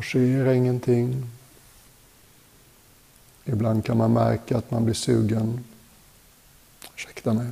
Sker 0.06 0.46
ingenting. 0.46 1.26
Ibland 3.44 3.84
kan 3.84 3.96
man 3.96 4.12
märka 4.12 4.58
att 4.58 4.70
man 4.70 4.84
blir 4.84 4.94
sugen. 4.94 5.64
Ursäkta 6.94 7.32
mig. 7.32 7.46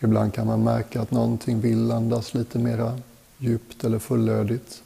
Ibland 0.00 0.34
kan 0.34 0.46
man 0.46 0.64
märka 0.64 1.00
att 1.00 1.10
någonting 1.10 1.60
vill 1.60 1.90
andas 1.90 2.34
lite 2.34 2.58
mera 2.58 2.98
djupt 3.38 3.84
eller 3.84 3.98
fullödigt. 3.98 4.82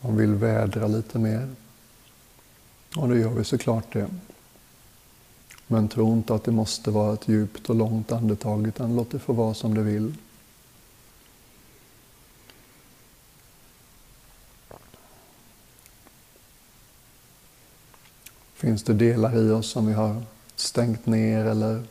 Man 0.00 0.16
vill 0.16 0.34
vädra 0.34 0.86
lite 0.86 1.18
mer. 1.18 1.48
Och 2.96 3.08
då 3.08 3.16
gör 3.16 3.30
vi 3.30 3.44
såklart 3.44 3.92
det. 3.92 4.08
Men 5.66 5.88
tro 5.88 6.12
inte 6.12 6.34
att 6.34 6.44
det 6.44 6.52
måste 6.52 6.90
vara 6.90 7.14
ett 7.14 7.28
djupt 7.28 7.70
och 7.70 7.76
långt 7.76 8.12
andetag, 8.12 8.66
utan 8.66 8.96
låt 8.96 9.10
det 9.10 9.18
få 9.18 9.32
vara 9.32 9.54
som 9.54 9.74
det 9.74 9.82
vill. 9.82 10.14
Finns 18.54 18.82
det 18.82 18.94
delar 18.94 19.36
i 19.36 19.50
oss 19.50 19.70
som 19.70 19.86
vi 19.86 19.92
har 19.92 20.22
stängt 20.56 21.06
ner 21.06 21.44
eller 21.44 21.82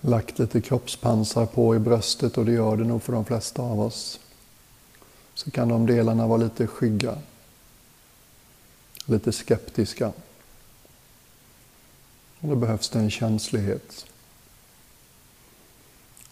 lagt 0.00 0.38
lite 0.38 0.60
kroppspansar 0.60 1.46
på 1.46 1.76
i 1.76 1.78
bröstet 1.78 2.38
och 2.38 2.46
det 2.46 2.52
gör 2.52 2.76
det 2.76 2.84
nog 2.84 3.02
för 3.02 3.12
de 3.12 3.24
flesta 3.24 3.62
av 3.62 3.80
oss 3.80 4.20
så 5.36 5.50
kan 5.50 5.68
de 5.68 5.86
delarna 5.86 6.26
vara 6.26 6.42
lite 6.42 6.66
skygga, 6.66 7.18
lite 9.04 9.32
skeptiska. 9.32 10.12
Och 12.40 12.48
då 12.48 12.56
behövs 12.56 12.88
det 12.88 12.98
en 12.98 13.10
känslighet. 13.10 14.06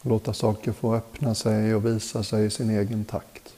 Låta 0.03 0.35
saker 0.35 0.73
få 0.73 0.95
öppna 0.95 1.35
sig 1.35 1.75
och 1.75 1.87
visa 1.87 2.25
sig 2.25 2.47
i 2.47 2.51
sin 2.51 2.71
egen 2.71 3.05
takt. 3.05 3.55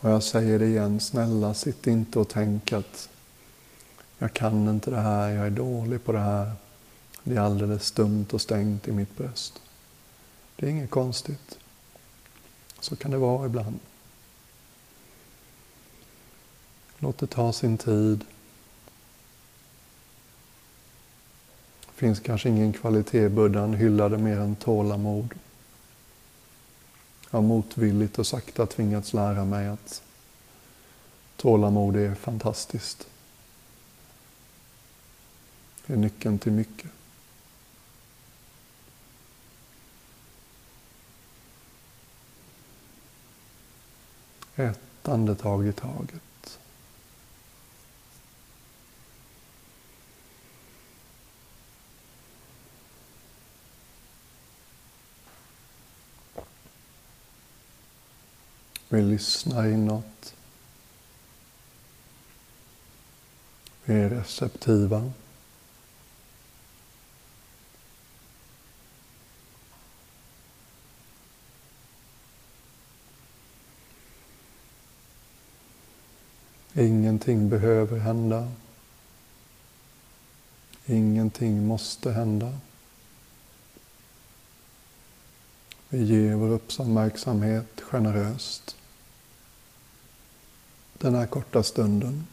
Och 0.00 0.10
jag 0.10 0.22
säger 0.22 0.58
det 0.58 0.66
igen, 0.66 1.00
snälla 1.00 1.54
sitt 1.54 1.86
inte 1.86 2.18
och 2.18 2.28
tänk 2.28 2.72
att 2.72 3.08
jag 4.18 4.32
kan 4.32 4.68
inte 4.68 4.90
det 4.90 5.00
här, 5.00 5.28
jag 5.28 5.46
är 5.46 5.50
dålig 5.50 6.04
på 6.04 6.12
det 6.12 6.18
här. 6.18 6.52
Det 7.24 7.36
är 7.36 7.40
alldeles 7.40 7.86
stumt 7.86 8.26
och 8.32 8.40
stängt 8.40 8.88
i 8.88 8.92
mitt 8.92 9.16
bröst. 9.16 9.62
Det 10.56 10.66
är 10.66 10.70
inget 10.70 10.90
konstigt. 10.90 11.58
Så 12.80 12.96
kan 12.96 13.10
det 13.10 13.18
vara 13.18 13.46
ibland. 13.46 13.78
Låt 16.98 17.18
det 17.18 17.26
ta 17.26 17.52
sin 17.52 17.78
tid. 17.78 18.24
Det 21.80 21.92
finns 21.94 22.20
kanske 22.20 22.48
ingen 22.48 22.72
kvalitet 22.72 23.24
i 23.24 23.28
buddhan 23.28 23.74
hyllade 23.74 24.18
mer 24.18 24.38
än 24.38 24.56
tålamod. 24.56 25.34
Jag 27.30 27.38
har 27.38 27.42
motvilligt 27.48 28.18
och 28.18 28.26
sakta 28.26 28.66
tvingats 28.66 29.12
lära 29.12 29.44
mig 29.44 29.68
att 29.68 30.02
tålamod 31.36 31.96
är 31.96 32.14
fantastiskt. 32.14 33.06
Det 35.86 35.92
är 35.92 35.96
nyckeln 35.96 36.38
till 36.38 36.52
mycket. 36.52 36.90
Ett 44.56 45.08
andetag 45.08 45.66
i 45.66 45.72
taget. 45.72 46.58
Vi 58.88 59.02
lyssnar 59.02 59.66
inåt. 59.66 60.34
Vi 63.84 63.94
är 63.94 64.10
receptiva. 64.10 65.12
Ingenting 76.76 77.48
behöver 77.48 77.98
hända. 77.98 78.52
Ingenting 80.86 81.66
måste 81.66 82.12
hända. 82.12 82.58
Vi 85.88 86.04
ger 86.04 86.34
vår 86.34 86.48
uppmärksamhet 86.48 87.80
generöst 87.80 88.76
den 90.98 91.14
här 91.14 91.26
korta 91.26 91.62
stunden. 91.62 92.26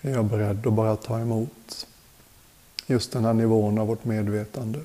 Är 0.00 0.10
jag 0.10 0.24
beredd 0.24 0.66
att 0.66 0.72
bara 0.72 0.96
ta 0.96 1.20
emot 1.20 1.86
just 2.86 3.12
den 3.12 3.24
här 3.24 3.32
nivån 3.32 3.78
av 3.78 3.86
vårt 3.86 4.04
medvetande? 4.04 4.80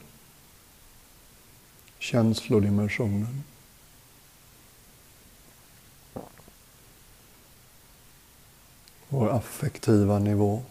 Känslodimensionen. 1.99 3.43
Vår 9.09 9.29
affektiva 9.29 10.19
nivå. 10.19 10.61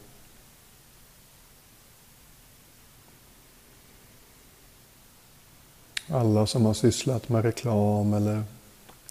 Alla 6.10 6.46
som 6.46 6.64
har 6.64 6.74
sysslat 6.74 7.28
med 7.28 7.44
reklam 7.44 8.14
eller 8.14 8.42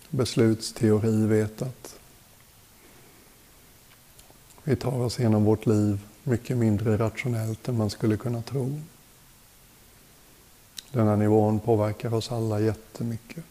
beslutsteori 0.10 1.26
vet 1.26 1.62
att 1.62 2.00
vi 4.64 4.76
tar 4.76 5.00
oss 5.00 5.20
igenom 5.20 5.44
vårt 5.44 5.66
liv 5.66 6.00
mycket 6.24 6.58
mindre 6.58 6.98
rationellt 6.98 7.68
än 7.68 7.78
man 7.78 7.90
skulle 7.90 8.18
kunna 8.18 8.42
tro. 8.42 8.82
Den 10.92 11.08
här 11.08 11.16
nivån 11.16 11.60
påverkar 11.60 12.14
oss 12.14 12.32
alla 12.32 12.60
jättemycket. 12.60 13.44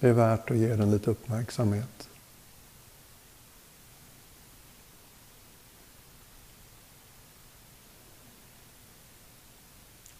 Det 0.00 0.08
är 0.08 0.12
värt 0.12 0.50
att 0.50 0.56
ge 0.56 0.76
den 0.76 0.90
lite 0.90 1.10
uppmärksamhet. 1.10 2.08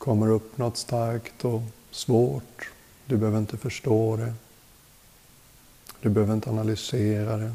Kommer 0.09 0.29
upp 0.31 0.59
något 0.59 0.77
starkt 0.77 1.45
och 1.45 1.63
svårt. 1.91 2.71
Du 3.07 3.17
behöver 3.17 3.39
inte 3.39 3.57
förstå 3.57 4.17
det. 4.17 4.35
Du 6.01 6.09
behöver 6.09 6.35
inte 6.35 6.51
analysera 6.51 7.37
det. 7.37 7.55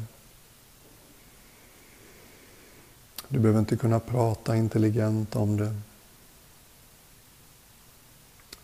Du 3.28 3.38
behöver 3.38 3.60
inte 3.60 3.76
kunna 3.76 4.00
prata 4.00 4.56
intelligent 4.56 5.36
om 5.36 5.56
det. 5.56 5.74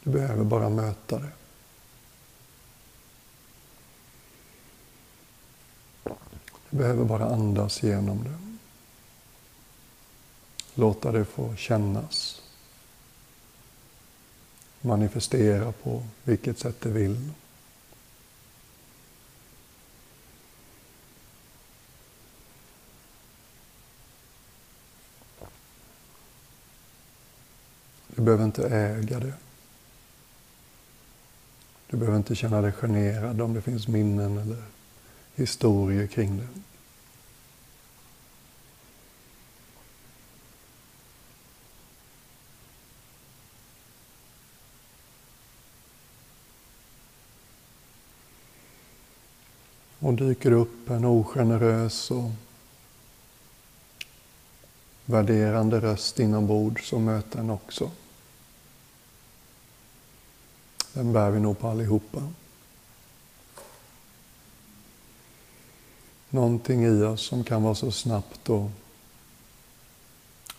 Du 0.03 0.11
behöver 0.11 0.44
bara 0.44 0.68
möta 0.68 1.18
det. 1.18 1.33
Du 6.70 6.76
behöver 6.76 7.05
bara 7.05 7.24
andas 7.24 7.83
genom 7.83 8.24
det. 8.24 8.38
Låta 10.74 11.12
det 11.12 11.24
få 11.24 11.57
kännas 11.57 12.39
manifestera 14.81 15.73
på 15.73 16.03
vilket 16.25 16.59
sätt 16.59 16.81
det 16.81 16.90
vill. 16.90 17.31
Du 28.07 28.23
behöver 28.23 28.45
inte 28.45 28.69
äga 28.69 29.21
det. 29.21 29.35
Du 31.87 31.97
behöver 31.97 32.19
inte 32.19 32.35
känna 32.35 32.61
dig 32.61 32.73
generad 32.73 33.40
om 33.40 33.55
det 33.55 33.62
finns 33.62 33.88
minnen 33.88 34.38
eller 34.38 34.62
historier 35.35 36.07
kring 36.07 36.37
det. 36.37 36.49
Och 50.01 50.15
dyker 50.15 50.53
upp 50.53 50.91
en 50.91 51.05
ogenerös 51.05 52.11
och 52.11 52.31
värderande 55.05 55.81
röst 55.81 56.21
inombords 56.21 56.89
så 56.89 56.99
möter 56.99 57.39
den 57.39 57.51
också. 57.51 57.91
Den 60.93 61.13
bär 61.13 61.31
vi 61.31 61.41
nog 61.41 61.59
på 61.59 61.69
allihopa. 61.69 62.29
Någonting 66.31 66.85
i 66.85 67.03
oss 67.03 67.23
som 67.23 67.45
kan 67.45 67.63
vara 67.63 67.75
så 67.75 67.91
snabbt 67.91 68.49
och 68.49 68.71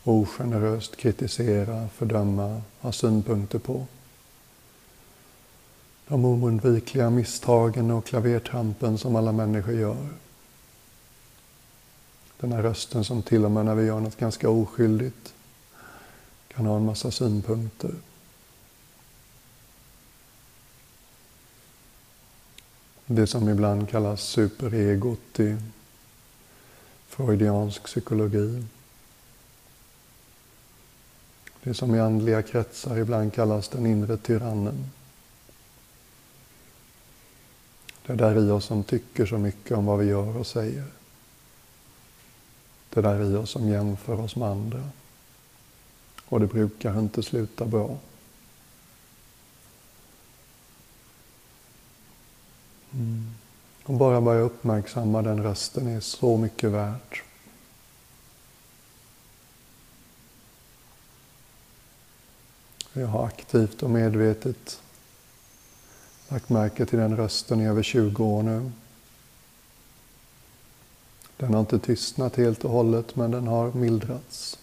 ogeneröst 0.03 0.95
kritisera, 0.95 1.89
fördöma, 1.89 2.61
ha 2.79 2.91
synpunkter 2.91 3.59
på 3.59 3.85
de 6.11 6.25
oundvikliga 6.25 7.09
misstagen 7.09 7.91
och 7.91 8.05
klavertrampen 8.05 8.97
som 8.97 9.15
alla 9.15 9.31
människor 9.31 9.73
gör. 9.73 10.07
Den 12.39 12.51
här 12.51 12.61
rösten 12.61 13.03
som 13.03 13.23
till 13.23 13.45
och 13.45 13.51
med 13.51 13.65
när 13.65 13.75
vi 13.75 13.85
gör 13.85 13.99
något 13.99 14.17
ganska 14.17 14.49
oskyldigt 14.49 15.33
kan 16.47 16.65
ha 16.65 16.75
en 16.75 16.85
massa 16.85 17.11
synpunkter. 17.11 17.91
Det 23.05 23.27
som 23.27 23.49
ibland 23.49 23.89
kallas 23.89 24.21
superegot 24.21 25.39
i 25.39 25.57
freudiansk 27.07 27.83
psykologi. 27.83 28.65
Det 31.63 31.73
som 31.73 31.95
i 31.95 31.99
andliga 31.99 32.41
kretsar 32.41 32.97
ibland 32.97 33.33
kallas 33.33 33.69
den 33.69 33.85
inre 33.85 34.17
tyrannen. 34.17 34.91
Det 38.05 38.15
där 38.15 38.47
i 38.47 38.51
oss 38.51 38.65
som 38.65 38.83
tycker 38.83 39.25
så 39.25 39.37
mycket 39.37 39.77
om 39.77 39.85
vad 39.85 39.99
vi 39.99 40.05
gör 40.05 40.37
och 40.37 40.47
säger. 40.47 40.85
Det 42.89 43.01
där 43.01 43.31
i 43.31 43.35
oss 43.35 43.49
som 43.49 43.69
jämför 43.69 44.19
oss 44.19 44.35
med 44.35 44.49
andra. 44.49 44.83
Och 46.25 46.39
det 46.39 46.47
brukar 46.47 46.99
inte 46.99 47.23
sluta 47.23 47.65
bra. 47.65 47.97
Mm. 52.93 53.33
Och 53.83 53.93
bara 53.93 54.21
börja 54.21 54.41
uppmärksamma 54.41 55.21
den 55.21 55.43
rösten 55.43 55.87
är 55.87 55.99
så 55.99 56.37
mycket 56.37 56.71
värt. 56.71 57.23
Jag 62.93 63.07
har 63.07 63.25
aktivt 63.25 63.83
och 63.83 63.89
medvetet 63.89 64.80
lagt 66.31 66.49
märke 66.49 66.85
till 66.85 66.99
den 66.99 67.17
rösten 67.17 67.61
i 67.61 67.67
över 67.67 67.83
20 67.83 68.23
år 68.23 68.43
nu. 68.43 68.71
Den 71.37 71.53
har 71.53 71.59
inte 71.59 71.79
tystnat 71.79 72.35
helt 72.35 72.65
och 72.65 72.71
hållet, 72.71 73.15
men 73.15 73.31
den 73.31 73.47
har 73.47 73.71
mildrats. 73.73 74.59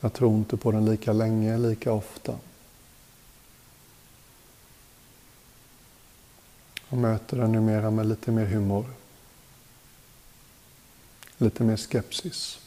Jag 0.00 0.12
tror 0.12 0.34
inte 0.34 0.56
på 0.56 0.72
den 0.72 0.84
lika 0.84 1.12
länge, 1.12 1.58
lika 1.58 1.92
ofta. 1.92 2.36
Jag 6.88 6.98
möter 6.98 7.36
den 7.36 7.52
numera 7.52 7.90
med 7.90 8.06
lite 8.06 8.30
mer 8.30 8.46
humor. 8.46 8.86
Lite 11.38 11.64
mer 11.64 11.76
skepsis. 11.76 12.58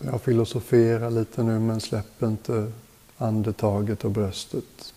Så 0.00 0.06
jag 0.06 0.22
filosoferar 0.22 1.10
lite 1.10 1.42
nu 1.42 1.58
men 1.58 1.80
släpper 1.80 2.26
inte 2.26 2.72
andetaget 3.18 4.04
och 4.04 4.10
bröstet. 4.10 4.94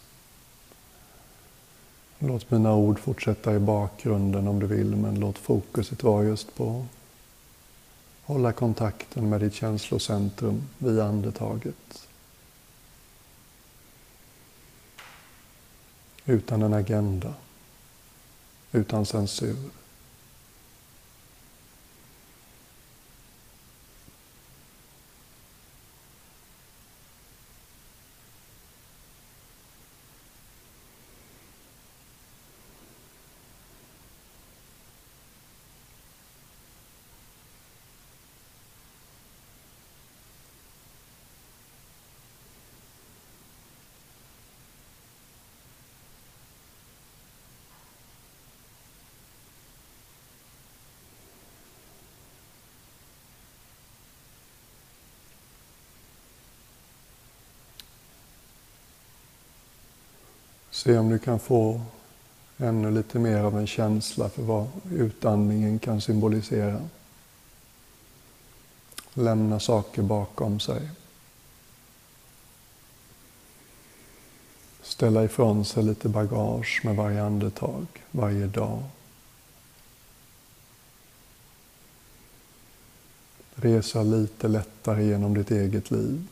Låt 2.20 2.52
mina 2.52 2.76
ord 2.76 3.00
fortsätta 3.00 3.56
i 3.56 3.60
bakgrunden 3.60 4.48
om 4.48 4.60
du 4.60 4.68
vill, 4.68 4.96
men 4.96 5.20
låt 5.20 5.38
fokuset 5.38 6.04
vara 6.04 6.24
just 6.24 6.56
på 6.56 6.70
att 6.80 8.28
hålla 8.28 8.52
kontakten 8.52 9.30
med 9.30 9.42
ditt 9.42 9.54
känslocentrum 9.54 10.64
via 10.78 11.04
andetaget. 11.04 12.08
Utan 16.26 16.62
en 16.62 16.74
agenda, 16.74 17.34
utan 18.72 19.06
censur. 19.06 19.58
Se 60.74 60.98
om 60.98 61.10
du 61.10 61.20
kan 61.20 61.40
få 61.40 61.82
ännu 62.58 62.92
lite 62.92 63.20
mer 63.20 63.40
av 63.40 63.58
en 63.58 63.68
känsla 63.68 64.30
för 64.30 64.42
vad 64.42 64.68
utandningen 64.92 65.80
kan 65.80 66.02
symbolisera. 66.02 66.82
Lämna 69.14 69.60
saker 69.60 70.02
bakom 70.02 70.60
sig. 70.60 70.90
Ställa 74.82 75.24
ifrån 75.24 75.66
sig 75.66 75.84
lite 75.84 76.10
bagage 76.10 76.82
med 76.84 76.96
varje 76.96 77.24
andetag, 77.24 77.86
varje 78.12 78.48
dag. 78.48 78.84
Resa 83.56 84.04
lite 84.04 84.48
lättare 84.48 85.06
genom 85.06 85.34
ditt 85.34 85.52
eget 85.52 85.92
liv. 85.92 86.28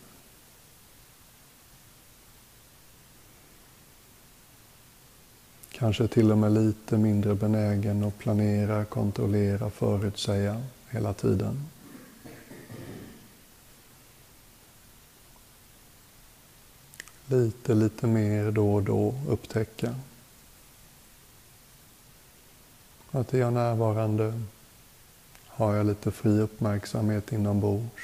Kanske 5.82 6.08
till 6.08 6.32
och 6.32 6.38
med 6.38 6.52
lite 6.52 6.98
mindre 6.98 7.36
benägen 7.36 8.04
att 8.04 8.18
planera, 8.18 8.86
kontrollera, 8.86 9.70
förutsäga 9.70 10.62
hela 10.90 11.14
tiden. 11.14 11.66
Lite, 17.26 17.74
lite 17.76 18.08
mer 18.08 18.52
då 18.52 18.74
och 18.74 18.84
då 18.84 19.16
upptäcka 19.30 19.96
att 23.12 23.34
är 23.34 23.40
jag 23.40 23.54
närvarande 23.54 24.42
har 25.48 25.76
jag 25.76 25.86
lite 25.86 26.12
fri 26.12 26.40
uppmärksamhet 26.40 27.32
inombords. 27.32 28.04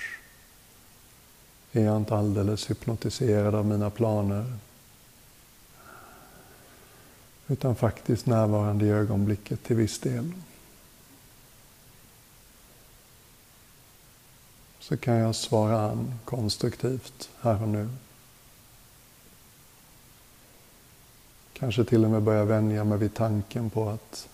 Är 1.72 1.84
jag 1.84 1.98
inte 1.98 2.16
alldeles 2.16 2.70
hypnotiserad 2.70 3.56
av 3.56 3.66
mina 3.66 3.90
planer 3.90 4.54
utan 7.48 7.76
faktiskt 7.76 8.26
närvarande 8.26 8.86
i 8.86 8.90
ögonblicket 8.90 9.64
till 9.64 9.76
viss 9.76 10.00
del. 10.00 10.32
Så 14.80 14.98
kan 14.98 15.16
jag 15.16 15.36
svara 15.36 15.92
an 15.92 16.14
konstruktivt 16.26 17.30
här 17.42 17.62
och 17.62 17.70
nu. 17.70 17.90
Kanske 21.54 21.86
till 21.86 22.06
och 22.06 22.12
med 22.12 22.24
börja 22.24 22.46
vänja 22.46 22.84
mig 22.84 22.98
vid 22.98 23.14
tanken 23.14 23.70
på 23.70 23.90
att 23.90 24.30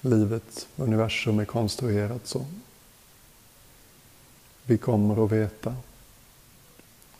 livet, 0.00 0.68
universum 0.76 1.38
är 1.38 1.44
konstruerat 1.44 2.26
så. 2.26 2.46
Vi 4.64 4.78
kommer 4.78 5.24
att 5.24 5.32
veta 5.32 5.76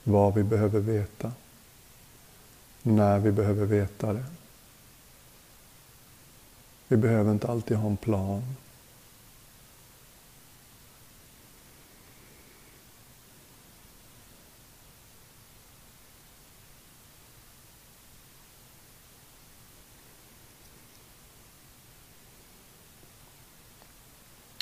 vad 0.04 0.34
vi 0.34 0.42
behöver 0.42 0.80
veta 0.80 1.32
när 2.82 3.18
vi 3.18 3.32
behöver 3.32 3.66
veta 3.66 4.12
det. 4.12 4.24
Vi 6.88 6.96
behöver 6.96 7.32
inte 7.32 7.48
alltid 7.48 7.76
ha 7.76 7.88
en 7.88 7.96
plan. 7.96 8.42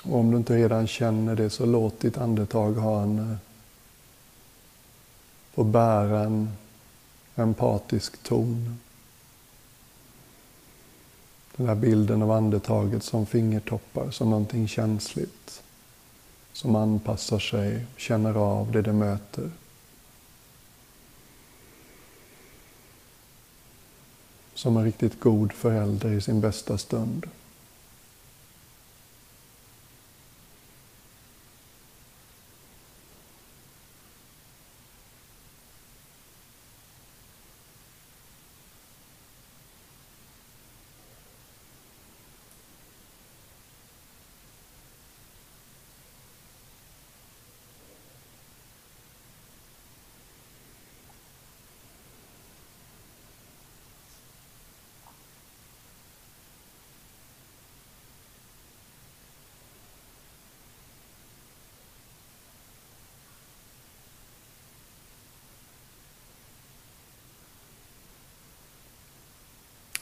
Och 0.04 0.18
om 0.18 0.30
du 0.30 0.37
inte 0.37 0.56
redan 0.56 0.87
känner 0.87 1.37
det 1.37 1.50
så 1.50 1.66
låt 1.66 2.00
ditt 2.00 2.18
andetag 2.18 2.72
ha 2.72 3.02
en, 3.02 3.18
eh, 3.18 3.37
få 5.54 5.64
bära 5.64 6.20
en 6.20 6.56
empatisk 7.42 8.22
ton. 8.22 8.79
Den 11.57 11.66
här 11.68 11.74
bilden 11.74 12.22
av 12.22 12.31
andetaget 12.31 13.03
som 13.03 13.26
fingertoppar, 13.26 14.11
som 14.11 14.31
någonting 14.31 14.68
känsligt. 14.68 15.62
Som 16.53 16.76
anpassar 16.76 17.38
sig, 17.38 17.87
känner 17.96 18.35
av 18.35 18.72
det 18.72 18.83
det 18.83 18.92
möter. 18.92 19.50
Som 24.55 24.76
en 24.76 24.85
riktigt 24.85 25.20
god 25.20 25.53
förälder 25.53 26.12
i 26.12 26.20
sin 26.20 26.40
bästa 26.40 26.79
stund. 26.79 27.26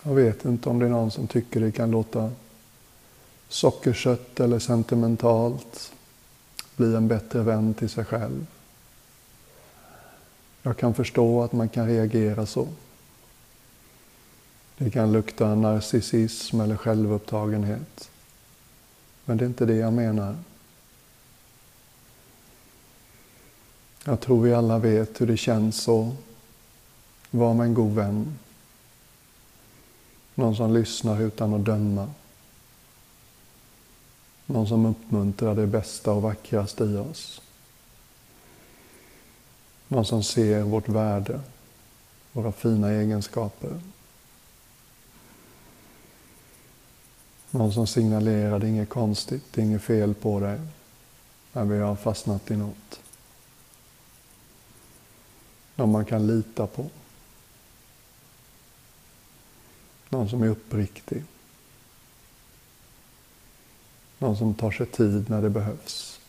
Jag 0.09 0.15
vet 0.15 0.45
inte 0.45 0.69
om 0.69 0.79
det 0.79 0.87
är 0.87 0.91
någon 0.91 1.11
som 1.11 1.27
tycker 1.27 1.61
det 1.61 1.73
kan 1.73 1.91
låta 1.91 2.31
sockersött 3.49 4.41
eller 4.41 4.59
sentimentalt. 4.59 5.93
Bli 6.77 6.95
en 6.95 7.09
bättre 7.09 7.43
vän 7.43 7.75
till 7.75 7.89
sig 7.89 8.05
själv. 8.05 8.47
Jag 10.63 10.77
kan 10.77 10.95
förstå 10.95 11.43
att 11.43 11.53
man 11.53 11.69
kan 11.69 11.87
reagera 11.87 12.47
så. 12.47 12.69
Det 14.79 14.91
kan 14.91 15.13
lukta 15.13 15.55
narcissism 15.55 16.61
eller 16.61 16.77
självupptagenhet. 16.77 18.11
Men 19.25 19.37
det 19.37 19.45
är 19.45 19.49
inte 19.49 19.67
det 19.67 19.77
jag 19.77 19.93
menar. 19.93 20.37
Jag 24.05 24.21
tror 24.21 24.43
vi 24.43 24.55
alla 24.55 24.79
vet 24.79 25.21
hur 25.21 25.27
det 25.27 25.37
känns 25.37 25.89
att 25.89 26.13
vara 27.31 27.55
med 27.55 27.67
en 27.67 27.75
god 27.75 27.95
vän. 27.95 28.39
Någon 30.39 30.57
som 30.57 30.75
lyssnar 30.75 31.21
utan 31.21 31.55
att 31.55 31.65
döma. 31.65 32.11
Någon 34.47 34.69
som 34.69 34.87
uppmuntrar 34.87 35.55
det 35.55 35.67
bästa 35.67 36.13
och 36.13 36.23
vackraste 36.23 36.85
i 36.85 36.97
oss. 36.97 37.43
Någon 39.89 40.05
som 40.05 40.23
ser 40.23 40.63
vårt 40.63 40.89
värde, 40.89 41.41
våra 42.33 42.53
fina 42.53 42.91
egenskaper. 42.91 43.81
Någon 47.51 47.73
som 47.73 47.87
signalerar, 47.87 48.59
det 48.59 48.67
är 48.67 48.71
inget 48.71 48.89
konstigt, 48.89 49.45
det 49.55 49.61
är 49.61 49.65
inget 49.65 49.83
fel 49.83 50.15
på 50.15 50.41
dig. 50.41 50.61
när 51.53 51.65
vi 51.65 51.79
har 51.79 51.97
fastnat 51.97 52.51
i 52.51 52.57
något. 52.57 53.01
Någon 55.77 55.93
man 55.93 56.05
kan 56.05 56.27
lita 56.27 56.67
på. 56.67 56.87
Någon 60.09 60.29
som 60.29 60.43
är 60.43 60.49
uppriktig. 60.49 61.25
Någon 64.19 64.37
som 64.37 64.55
tar 64.55 64.71
sig 64.71 64.87
tid 64.87 65.31
när 65.31 65.43
det 65.43 65.51
behövs. 65.51 66.21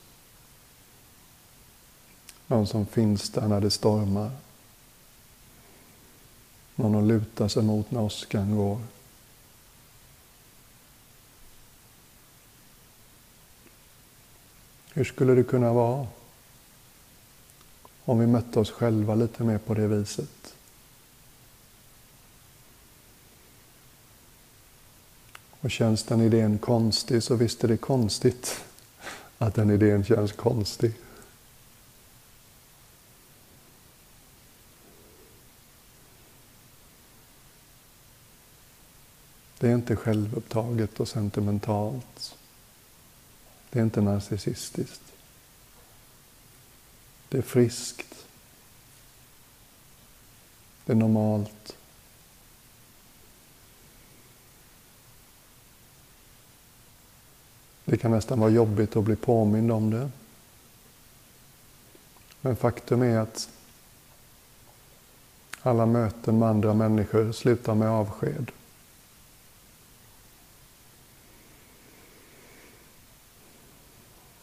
Någon 2.48 2.68
som 2.68 2.86
finns 2.86 3.30
där 3.30 3.48
när 3.48 3.62
det 3.62 3.72
stormar. 3.72 4.32
Någon 6.76 6.96
att 6.96 7.04
luta 7.04 7.50
sig 7.50 7.63
mot 7.63 7.92
när 7.92 8.02
åskan 8.02 8.56
går. 8.56 8.82
Hur 14.94 15.04
skulle 15.04 15.36
det 15.36 15.44
kunna 15.44 15.74
vara 15.74 16.08
om 18.06 18.20
vi 18.20 18.28
mötte 18.28 18.60
oss 18.60 18.72
själva 18.72 19.15
lite 19.15 19.44
mer 19.44 19.58
på 19.58 19.74
det 19.74 19.88
viset? 19.88 20.56
Och 25.62 25.72
känns 25.72 26.04
den 26.04 26.22
idén 26.22 26.58
konstig 26.58 27.24
så 27.24 27.36
visst 27.36 27.63
är 27.63 27.67
det 27.67 27.78
konstigt 27.78 28.63
att 29.38 29.56
den 29.56 29.72
idén 29.72 30.04
känns 30.04 30.32
konstig. 30.32 30.93
Det 39.60 39.67
är 39.67 39.76
inte 39.76 39.95
självupptaget 39.95 41.00
och 41.00 41.08
sentimentalt. 41.08 42.36
Det 43.69 43.80
är 43.80 43.84
inte 43.84 44.02
narcissistiskt. 44.02 45.02
Det 47.30 47.38
är 47.38 47.41
friskt. 47.41 48.26
Det 50.86 50.91
är 50.91 50.95
normalt. 50.95 51.76
Det 57.89 57.97
kan 57.97 58.12
nästan 58.12 58.39
vara 58.39 58.49
jobbigt 58.49 58.95
att 58.95 59.04
bli 59.04 59.15
påmind 59.15 59.71
om 59.71 59.89
det. 59.89 60.10
Men 62.41 62.56
faktum 62.56 63.02
är 63.02 63.17
att 63.17 63.49
alla 65.62 65.86
möten 65.86 66.39
med 66.39 66.49
andra 66.49 66.73
människor 66.73 67.32
slutar 67.32 67.75
med 67.75 67.89
avsked. 67.89 68.52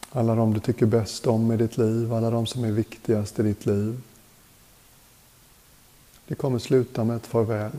Alla 0.09 0.35
de 0.35 0.53
du 0.53 0.59
tycker 0.59 0.85
bäst 0.85 1.27
om 1.27 1.51
i 1.51 1.57
ditt 1.57 1.77
liv, 1.77 2.13
alla 2.13 2.29
de 2.29 2.47
som 2.47 2.63
är 2.63 2.71
viktigast 2.71 3.39
i 3.39 3.43
ditt 3.43 3.65
liv. 3.65 4.01
Det 6.27 6.35
kommer 6.35 6.59
sluta 6.59 7.03
med 7.03 7.15
ett 7.15 7.27
farväl. 7.27 7.71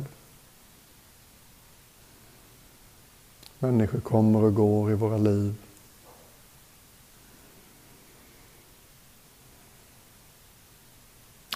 Människor 3.58 4.00
kommer 4.00 4.42
och 4.42 4.54
går 4.54 4.90
i 4.90 4.94
våra 4.94 5.16
liv. 5.16 5.54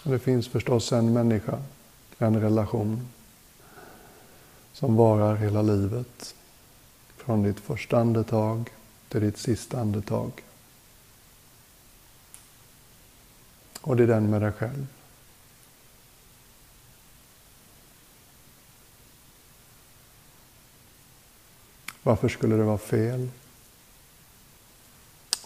Och 0.04 0.10
det 0.10 0.18
finns 0.18 0.48
förstås 0.48 0.92
en 0.92 1.12
människa, 1.12 1.62
en 2.18 2.40
relation 2.40 3.08
som 4.72 4.96
varar 4.96 5.36
hela 5.36 5.62
livet. 5.62 6.34
Från 7.16 7.42
ditt 7.42 7.60
första 7.60 7.98
andetag 7.98 8.70
till 9.08 9.20
ditt 9.20 9.38
sista 9.38 9.80
andetag. 9.80 10.32
Och 13.80 13.96
det 13.96 14.02
är 14.02 14.06
den 14.06 14.30
med 14.30 14.42
dig 14.42 14.52
själv. 14.52 14.86
Varför 22.02 22.28
skulle 22.28 22.56
det 22.56 22.62
vara 22.62 22.78
fel 22.78 23.28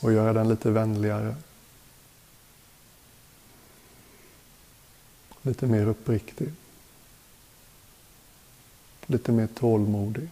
att 0.00 0.12
göra 0.12 0.32
den 0.32 0.48
lite 0.48 0.70
vänligare? 0.70 1.36
Lite 5.42 5.66
mer 5.66 5.86
uppriktig. 5.86 6.52
Lite 9.06 9.32
mer 9.32 9.46
tålmodig. 9.46 10.28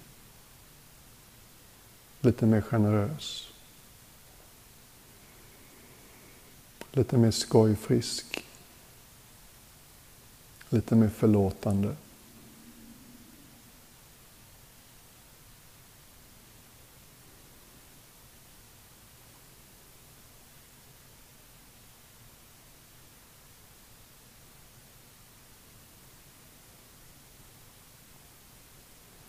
Lite 2.20 2.46
mer 2.46 2.60
generös. 2.60 3.48
Lite 6.92 7.18
mer 7.18 7.30
skojfrisk. 7.30 8.44
Lite 10.68 10.94
mer 10.94 11.08
förlåtande. 11.08 11.96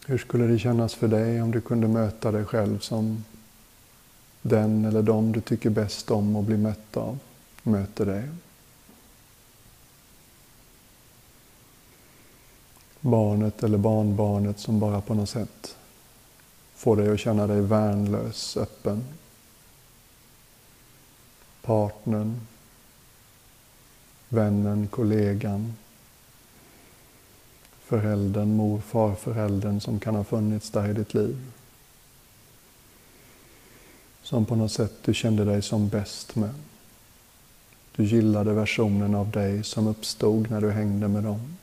Hur 0.05 0.17
skulle 0.17 0.47
det 0.47 0.59
kännas 0.59 0.95
för 0.95 1.07
dig 1.07 1.41
om 1.41 1.51
du 1.51 1.61
kunde 1.61 1.87
möta 1.87 2.31
dig 2.31 2.45
själv 2.45 2.79
som 2.79 3.23
den 4.41 4.85
eller 4.85 5.01
de 5.01 5.31
du 5.31 5.41
tycker 5.41 5.69
bäst 5.69 6.11
om 6.11 6.35
och 6.35 6.43
bli 6.43 6.57
mött 6.57 6.97
av? 6.97 7.19
möter 7.65 8.05
dig. 8.05 8.29
Barnet 12.99 13.63
eller 13.63 13.77
barnbarnet 13.77 14.59
som 14.59 14.79
bara 14.79 15.01
på 15.01 15.13
något 15.13 15.29
sätt 15.29 15.75
får 16.75 16.95
dig 16.95 17.11
att 17.11 17.19
känna 17.19 17.47
dig 17.47 17.61
värnlös, 17.61 18.57
öppen. 18.57 19.03
Partnern, 21.61 22.41
vännen, 24.29 24.87
kollegan, 24.87 25.73
föräldern, 28.01 28.55
mor, 28.55 28.79
farföräldern 28.79 29.79
som 29.79 29.99
kan 29.99 30.15
ha 30.15 30.23
funnits 30.23 30.71
där 30.71 30.89
i 30.89 30.93
ditt 30.93 31.13
liv. 31.13 31.38
Som 34.23 34.45
på 34.45 34.55
något 34.55 34.71
sätt 34.71 34.93
du 35.05 35.13
kände 35.13 35.45
dig 35.45 35.62
som 35.62 35.89
bäst 35.89 36.36
med. 36.36 36.53
Du 37.95 38.03
gillade 38.03 38.53
versionen 38.53 39.15
av 39.15 39.31
dig 39.31 39.63
som 39.63 39.88
uppstod 39.88 40.51
när 40.51 40.62
du 40.62 40.71
hängde 40.71 41.08
med 41.08 41.23
dem. 41.23 41.58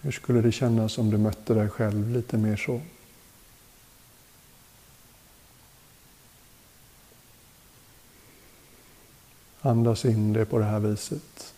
Hur 0.00 0.12
skulle 0.12 0.40
det 0.40 0.52
kännas 0.52 0.98
om 0.98 1.10
du 1.10 1.18
mötte 1.18 1.54
dig 1.54 1.68
själv 1.68 2.10
lite 2.10 2.36
mer 2.38 2.56
så? 2.56 2.80
Andas 9.62 10.04
in 10.04 10.32
det 10.32 10.44
på 10.44 10.58
det 10.58 10.64
här 10.64 10.80
viset. 10.80 11.54